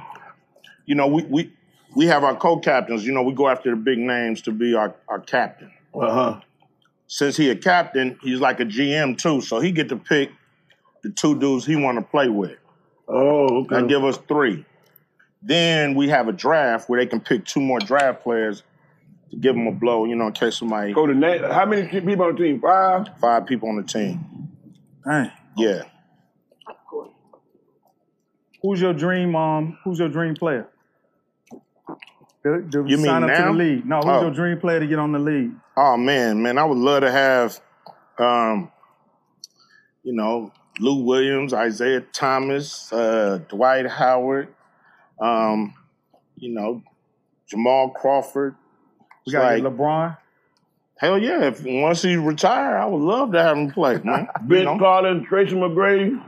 you 0.84 0.94
know, 0.96 1.06
we 1.06 1.22
we 1.22 1.52
we 1.96 2.06
have 2.06 2.24
our 2.24 2.36
co-captains, 2.36 3.06
you 3.06 3.12
know, 3.12 3.22
we 3.22 3.32
go 3.32 3.48
after 3.48 3.70
the 3.70 3.76
big 3.76 3.98
names 3.98 4.42
to 4.42 4.52
be 4.52 4.74
our, 4.74 4.94
our 5.08 5.18
captain. 5.20 5.72
Uh 5.94 6.10
huh. 6.10 6.40
Since 7.12 7.36
he 7.36 7.50
a 7.50 7.56
captain, 7.56 8.16
he's 8.22 8.38
like 8.38 8.60
a 8.60 8.64
GM 8.64 9.18
too, 9.18 9.40
so 9.40 9.58
he 9.58 9.72
get 9.72 9.88
to 9.88 9.96
pick 9.96 10.30
the 11.02 11.10
two 11.10 11.36
dudes 11.36 11.66
he 11.66 11.74
want 11.74 11.98
to 11.98 12.04
play 12.04 12.28
with. 12.28 12.56
Oh, 13.08 13.62
okay. 13.62 13.80
That 13.80 13.88
give 13.88 14.04
us 14.04 14.16
three. 14.28 14.64
Then 15.42 15.96
we 15.96 16.08
have 16.10 16.28
a 16.28 16.32
draft 16.32 16.88
where 16.88 17.00
they 17.00 17.06
can 17.06 17.18
pick 17.18 17.44
two 17.44 17.60
more 17.60 17.80
draft 17.80 18.22
players 18.22 18.62
to 19.30 19.36
give 19.36 19.56
them 19.56 19.66
a 19.66 19.72
blow, 19.72 20.04
you 20.04 20.14
know, 20.14 20.28
in 20.28 20.32
case 20.34 20.58
somebody 20.58 20.92
Go 20.92 21.04
to 21.04 21.12
net. 21.12 21.50
How 21.50 21.66
many 21.66 21.88
people 21.88 22.26
on 22.26 22.36
the 22.36 22.42
team? 22.44 22.60
Five. 22.60 23.08
five 23.20 23.44
people 23.44 23.70
on 23.70 23.76
the 23.78 23.82
team. 23.82 24.48
Dang. 25.04 25.32
Yeah. 25.56 25.82
Who's 28.62 28.80
your 28.80 28.92
dream? 28.92 29.34
Um, 29.34 29.78
who's 29.82 29.98
your 29.98 30.10
dream 30.10 30.36
player? 30.36 30.68
To, 32.44 32.62
to 32.70 32.78
You 32.86 32.96
mean 32.96 33.06
sign 33.06 33.22
up 33.24 33.30
to 33.30 33.38
now? 33.38 33.52
the 33.52 33.58
league. 33.58 33.86
No, 33.86 33.96
who's 33.98 34.06
Oh. 34.06 34.20
your 34.22 34.30
dream 34.30 34.58
player 34.58 34.80
to 34.80 34.86
get 34.86 34.98
on 34.98 35.12
the 35.12 35.18
league? 35.18 35.52
Oh 35.76 35.96
man, 35.96 36.42
man, 36.42 36.56
I 36.58 36.64
would 36.64 36.78
love 36.78 37.02
to 37.02 37.10
have, 37.10 37.60
um, 38.18 38.70
you 40.02 40.14
know, 40.14 40.50
Lou 40.78 41.04
Williams, 41.04 41.52
Isaiah 41.52 42.00
Thomas, 42.00 42.90
uh, 42.92 43.40
Dwight 43.48 43.86
Howard, 43.86 44.48
um, 45.20 45.74
you 46.36 46.54
know, 46.54 46.82
Jamal 47.48 47.90
Crawford. 47.90 48.54
We 49.26 49.32
got 49.34 49.42
like, 49.44 49.62
LeBron. 49.62 50.16
hell 50.96 51.18
yeah! 51.18 51.42
If 51.44 51.62
once 51.64 52.00
he 52.02 52.16
retire, 52.16 52.78
I 52.78 52.86
would 52.86 53.02
love 53.02 53.32
to 53.32 53.42
have 53.42 53.56
him 53.58 53.70
play, 53.70 54.00
man. 54.02 54.28
You 54.42 54.48
Ben 54.48 54.64
know? 54.64 54.78
Collins, 54.78 55.26
Tracy 55.28 55.54
McGrady. 55.56 56.18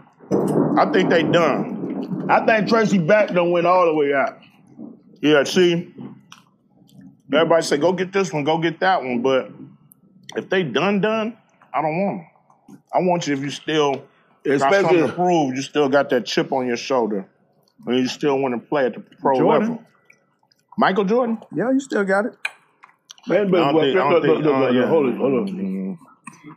I 0.79 0.91
think 0.93 1.09
they 1.09 1.23
done. 1.23 2.27
I 2.31 2.45
think 2.45 2.69
Tracy 2.69 2.99
back 2.99 3.29
done 3.29 3.51
went 3.51 3.67
all 3.67 3.87
the 3.87 3.95
way 3.95 4.13
out. 4.13 4.39
Yeah, 5.23 5.45
see, 5.45 5.95
everybody 7.33 7.63
say 7.63 7.77
go 7.79 7.93
get 7.93 8.13
this 8.13 8.33
one, 8.33 8.43
go 8.43 8.59
get 8.59 8.81
that 8.81 9.03
one, 9.03 9.23
but 9.23 9.53
if 10.37 10.51
they 10.51 10.65
done 10.65 11.01
done, 11.01 11.37
I 11.73 11.81
don't 11.81 11.97
want 11.97 12.19
them. 12.69 12.79
I 12.93 12.99
want 13.01 13.27
you 13.29 13.35
if 13.35 13.41
you 13.41 13.51
still 13.51 13.93
got 13.93 14.03
something 14.03 14.53
Especially 14.55 15.01
to 15.07 15.13
prove, 15.13 15.55
you 15.55 15.63
still 15.63 15.89
got 15.89 16.11
that 16.11 16.27
chip 16.27 16.51
on 16.53 16.67
your 16.67 16.77
shoulder, 16.77 17.25
and 17.87 17.97
you 17.97 18.09
still 18.09 18.37
want 18.41 18.61
to 18.61 18.69
play 18.69 18.87
at 18.87 18.95
the 18.95 19.01
pro 19.21 19.39
Jordan? 19.39 19.69
level. 19.69 19.85
Michael 20.77 21.05
Jordan? 21.05 21.39
Yeah, 21.55 21.71
you 21.71 21.79
still 21.79 22.05
got 22.05 22.27
it. 22.27 22.35
man, 23.29 23.49
but, 23.49 23.59
don't 23.59 23.75
but, 23.75 23.81
think- 23.83 23.97
I 23.97 23.99
don't 23.99 24.13
look, 24.13 24.23
look, 24.25 24.35
think- 24.37 24.45
look, 24.45 24.59
look, 24.59 24.75
yeah. 24.75 24.87
hold 24.89 25.07
it, 25.09 25.17
hold 25.17 25.35
on. 25.35 25.49
Mm, 25.55 25.99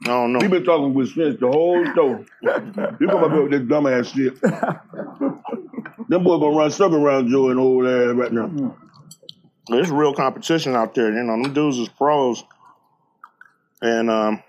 I 0.03 0.07
don't 0.07 0.33
know. 0.33 0.39
We 0.41 0.47
been 0.47 0.63
talking 0.63 0.93
with 0.95 1.09
Spence 1.09 1.39
the 1.39 1.47
whole 1.51 1.85
show. 1.93 2.25
you 2.41 3.07
come 3.07 3.23
up 3.23 3.31
here 3.31 3.43
with 3.43 3.51
this 3.51 3.61
dumbass 3.61 4.11
shit. 4.15 4.33
Them 6.09 6.23
boys 6.23 6.39
gonna 6.39 6.55
run 6.57 6.71
circle 6.71 6.97
around 6.97 7.29
Joe 7.29 7.49
and 7.49 7.59
old 7.59 7.85
ass 7.85 8.15
right 8.15 8.31
now. 8.31 8.75
There's 9.67 9.89
real 9.89 10.13
competition 10.13 10.75
out 10.75 10.93
there. 10.95 11.11
You 11.11 11.23
know, 11.23 11.41
them 11.41 11.53
dudes 11.53 11.77
is 11.79 11.89
pros, 11.89 12.43
and 13.81 14.09
um, 14.09 14.43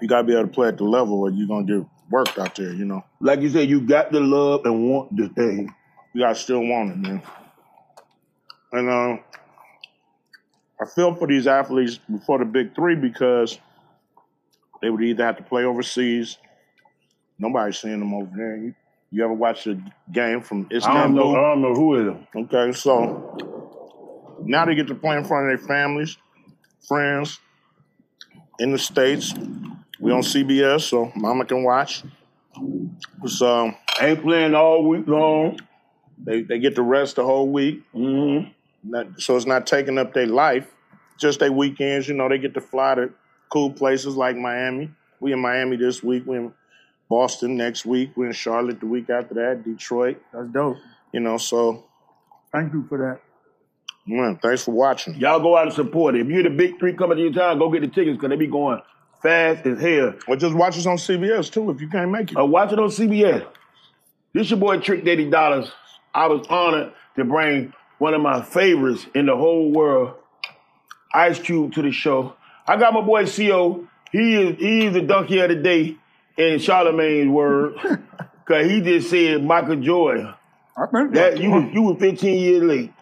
you 0.00 0.08
gotta 0.08 0.24
be 0.24 0.32
able 0.32 0.44
to 0.44 0.52
play 0.52 0.68
at 0.68 0.78
the 0.78 0.84
level 0.84 1.20
where 1.20 1.30
you're 1.30 1.46
gonna 1.48 1.64
get 1.64 1.86
worked 2.10 2.38
out 2.38 2.54
there. 2.56 2.72
You 2.72 2.84
know, 2.84 3.04
Like 3.20 3.40
you 3.40 3.48
said, 3.48 3.68
you 3.68 3.80
got 3.80 4.10
to 4.12 4.20
love 4.20 4.64
and 4.64 4.88
want 4.90 5.16
the 5.16 5.28
thing. 5.28 5.72
you 6.12 6.20
gotta 6.22 6.34
still 6.34 6.60
want 6.60 6.90
it, 6.90 6.96
man. 6.96 7.22
And 8.72 8.90
um, 8.90 9.20
I 10.80 10.86
feel 10.94 11.14
for 11.14 11.26
these 11.28 11.46
athletes 11.46 11.98
before 12.10 12.38
the 12.38 12.44
big 12.44 12.74
three 12.74 12.96
because 12.96 13.58
they 14.80 14.90
would 14.90 15.02
either 15.02 15.24
have 15.24 15.36
to 15.36 15.42
play 15.44 15.64
overseas. 15.64 16.38
Nobody's 17.38 17.78
seeing 17.78 18.00
them 18.00 18.14
over 18.14 18.30
there. 18.34 18.56
You, 18.56 18.74
you 19.12 19.22
ever 19.24 19.32
watch 19.32 19.66
a 19.66 19.78
game 20.10 20.40
from 20.40 20.60
I 20.60 20.68
don't 20.68 20.78
Istanbul? 20.78 21.32
know. 21.32 21.38
I 21.38 21.48
don't 21.50 21.62
know 21.62 21.74
who 21.74 21.94
it 21.96 22.16
is. 22.16 22.26
Okay, 22.44 22.72
so 22.72 23.36
now 24.44 24.64
they 24.64 24.74
get 24.74 24.86
to 24.88 24.94
play 24.94 25.16
in 25.16 25.24
front 25.24 25.52
of 25.52 25.58
their 25.60 25.68
families, 25.68 26.16
friends 26.88 27.38
in 28.58 28.72
the 28.72 28.78
States. 28.78 29.34
We 30.00 30.10
on 30.10 30.22
CBS, 30.22 30.82
so 30.82 31.12
mama 31.14 31.44
can 31.44 31.62
watch. 31.62 32.02
So 33.26 33.72
Ain't 34.00 34.22
playing 34.22 34.54
all 34.54 34.84
week 34.88 35.06
long. 35.06 35.60
they, 36.18 36.42
they 36.42 36.58
get 36.58 36.74
to 36.76 36.82
rest 36.82 37.16
the 37.16 37.24
whole 37.24 37.48
week. 37.48 37.82
Mm-hmm. 37.94 38.50
Not, 38.84 39.20
so 39.20 39.36
it's 39.36 39.46
not 39.46 39.66
taking 39.66 39.96
up 39.98 40.12
their 40.12 40.26
life, 40.26 40.74
just 41.18 41.38
their 41.38 41.52
weekends. 41.52 42.08
You 42.08 42.14
know, 42.14 42.28
they 42.28 42.38
get 42.38 42.54
to 42.54 42.60
fly 42.60 42.96
to 42.96 43.10
cool 43.48 43.70
places 43.70 44.16
like 44.16 44.36
Miami. 44.36 44.90
We 45.20 45.32
in 45.32 45.38
Miami 45.40 45.76
this 45.76 46.02
week. 46.02 46.24
We 46.26 46.36
in 46.38 46.52
Boston 47.12 47.58
next 47.58 47.84
week. 47.84 48.12
We're 48.16 48.28
in 48.28 48.32
Charlotte 48.32 48.80
the 48.80 48.86
week 48.86 49.10
after 49.10 49.34
that. 49.34 49.64
Detroit. 49.64 50.22
That's 50.32 50.48
dope. 50.48 50.78
You 51.12 51.20
know, 51.20 51.36
so 51.36 51.84
Thank 52.50 52.72
you 52.72 52.86
for 52.88 52.96
that. 52.96 53.20
man, 54.06 54.38
thanks 54.42 54.64
for 54.64 54.70
watching. 54.70 55.16
Y'all 55.16 55.38
go 55.38 55.54
out 55.54 55.66
and 55.66 55.74
support 55.74 56.14
it. 56.14 56.22
If 56.22 56.28
you're 56.28 56.42
the 56.42 56.48
big 56.48 56.78
three 56.78 56.94
coming 56.94 57.18
to 57.18 57.22
your 57.22 57.32
town, 57.34 57.58
go 57.58 57.70
get 57.70 57.82
the 57.82 57.88
tickets 57.88 58.16
because 58.16 58.30
they 58.30 58.36
be 58.36 58.46
going 58.46 58.80
fast 59.22 59.66
as 59.66 59.78
hell. 59.78 60.14
Or 60.26 60.36
just 60.36 60.54
watch 60.54 60.78
us 60.78 60.86
on 60.86 60.96
CBS 60.96 61.52
too 61.52 61.68
if 61.68 61.82
you 61.82 61.88
can't 61.90 62.10
make 62.10 62.32
it. 62.32 62.38
Uh, 62.38 62.46
watch 62.46 62.72
it 62.72 62.78
on 62.78 62.88
CBS. 62.88 63.46
This 64.32 64.48
your 64.48 64.58
boy 64.58 64.78
Trick 64.78 65.04
Daddy 65.04 65.28
Dollars. 65.28 65.70
I 66.14 66.28
was 66.28 66.46
honored 66.48 66.94
to 67.16 67.24
bring 67.24 67.74
one 67.98 68.14
of 68.14 68.22
my 68.22 68.40
favorites 68.40 69.06
in 69.14 69.26
the 69.26 69.36
whole 69.36 69.70
world, 69.70 70.14
Ice 71.12 71.38
Cube, 71.38 71.74
to 71.74 71.82
the 71.82 71.92
show. 71.92 72.36
I 72.66 72.78
got 72.78 72.94
my 72.94 73.02
boy 73.02 73.26
Co. 73.26 73.86
He 74.10 74.34
is 74.34 74.56
he 74.58 74.86
is 74.86 74.94
the 74.94 75.02
donkey 75.02 75.40
of 75.40 75.50
the 75.50 75.56
day 75.56 75.98
in 76.36 76.58
Charlemagne's 76.58 77.28
word, 77.30 77.74
cause 78.46 78.66
he 78.66 78.80
just 78.80 79.10
said 79.10 79.44
Michael 79.44 79.76
Joy. 79.76 80.32
I 80.76 80.86
think 80.86 81.12
That 81.14 81.38
you 81.38 81.50
was 81.50 81.64
you 81.72 81.82
was 81.82 81.98
15 82.00 82.38
years 82.38 82.62
late. 82.62 82.92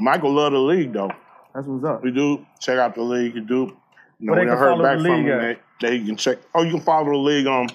Michael 0.00 0.32
love 0.32 0.52
the 0.52 0.58
league 0.58 0.92
though. 0.92 1.10
that's 1.54 1.66
what's 1.66 1.84
up. 1.84 2.02
We 2.02 2.10
do 2.10 2.44
check 2.60 2.78
out 2.78 2.94
the 2.94 3.02
league. 3.02 3.34
You 3.34 3.42
do. 3.42 3.76
You 4.18 4.26
know, 4.26 4.32
Where 4.32 4.40
we 4.44 4.50
they 4.50 4.56
heard 4.56 4.82
back 4.82 4.98
the 4.98 5.04
from 5.04 5.26
him. 5.26 5.28
at? 5.28 5.38
Uh, 5.38 5.40
that, 5.48 5.58
that 5.80 5.96
you 5.96 6.06
can 6.06 6.16
check. 6.16 6.38
Oh, 6.54 6.62
you 6.62 6.70
can 6.72 6.80
follow 6.80 7.10
the 7.10 7.16
league 7.18 7.46
on 7.46 7.68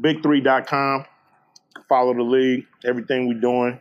big3.com. 0.00 1.04
Follow 1.88 2.14
the 2.14 2.22
league. 2.22 2.66
Everything 2.84 3.26
we're 3.28 3.40
doing. 3.40 3.80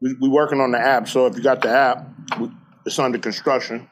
We, 0.00 0.14
we 0.14 0.28
working 0.28 0.60
on 0.60 0.72
the 0.72 0.78
app. 0.78 1.08
So 1.08 1.26
if 1.26 1.36
you 1.36 1.42
got 1.42 1.60
the 1.62 1.68
app, 1.70 2.06
we, 2.40 2.50
it's 2.86 2.98
under 2.98 3.18
construction. 3.18 3.88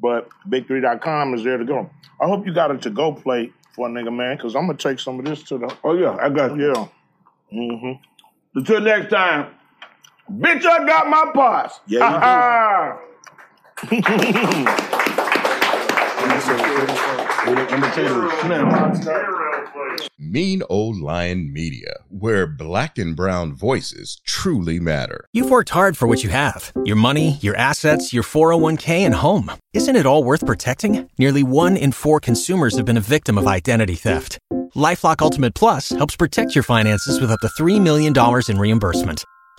But 0.00 0.28
big3.com 0.48 1.34
is 1.34 1.44
there 1.44 1.58
to 1.58 1.64
go. 1.64 1.90
I 2.20 2.26
hope 2.26 2.46
you 2.46 2.54
got 2.54 2.70
a 2.70 2.78
to 2.78 2.90
go 2.90 3.12
plate 3.12 3.52
for 3.72 3.88
a 3.88 3.90
nigga, 3.90 4.14
man, 4.14 4.36
because 4.36 4.54
I'm 4.54 4.66
gonna 4.66 4.78
take 4.78 4.98
some 5.00 5.18
of 5.18 5.24
this 5.24 5.42
to 5.44 5.58
the. 5.58 5.74
Oh 5.84 5.96
yeah, 5.96 6.16
I 6.20 6.28
got 6.28 6.56
you. 6.56 6.68
Yeah. 6.68 6.88
Mm-hmm. 7.52 7.92
Until 8.58 8.80
next 8.80 9.10
time, 9.10 9.54
bitch, 10.30 10.64
I 10.64 10.86
got 10.86 11.08
my 11.08 11.30
parts. 11.34 11.80
Yeah, 11.86 12.98
you 13.90 14.00
do. 14.00 14.10
Ah, 18.62 19.49
Mean 20.18 20.62
Old 20.68 20.98
Lion 21.00 21.52
Media, 21.52 21.94
where 22.08 22.46
black 22.46 22.98
and 22.98 23.16
brown 23.16 23.54
voices 23.54 24.20
truly 24.26 24.78
matter. 24.78 25.24
You've 25.32 25.50
worked 25.50 25.70
hard 25.70 25.96
for 25.96 26.06
what 26.06 26.22
you 26.22 26.30
have 26.30 26.72
your 26.84 26.96
money, 26.96 27.38
your 27.40 27.56
assets, 27.56 28.12
your 28.12 28.22
401k, 28.22 29.00
and 29.00 29.14
home. 29.14 29.52
Isn't 29.72 29.96
it 29.96 30.06
all 30.06 30.24
worth 30.24 30.44
protecting? 30.44 31.08
Nearly 31.18 31.42
one 31.42 31.76
in 31.76 31.92
four 31.92 32.20
consumers 32.20 32.76
have 32.76 32.86
been 32.86 32.96
a 32.96 33.12
victim 33.16 33.38
of 33.38 33.46
identity 33.46 33.94
theft. 33.94 34.38
Lifelock 34.74 35.20
Ultimate 35.20 35.54
Plus 35.54 35.90
helps 35.90 36.16
protect 36.16 36.54
your 36.54 36.64
finances 36.64 37.20
with 37.20 37.30
up 37.30 37.40
to 37.40 37.48
$3 37.48 37.80
million 37.80 38.14
in 38.48 38.58
reimbursement. 38.58 39.24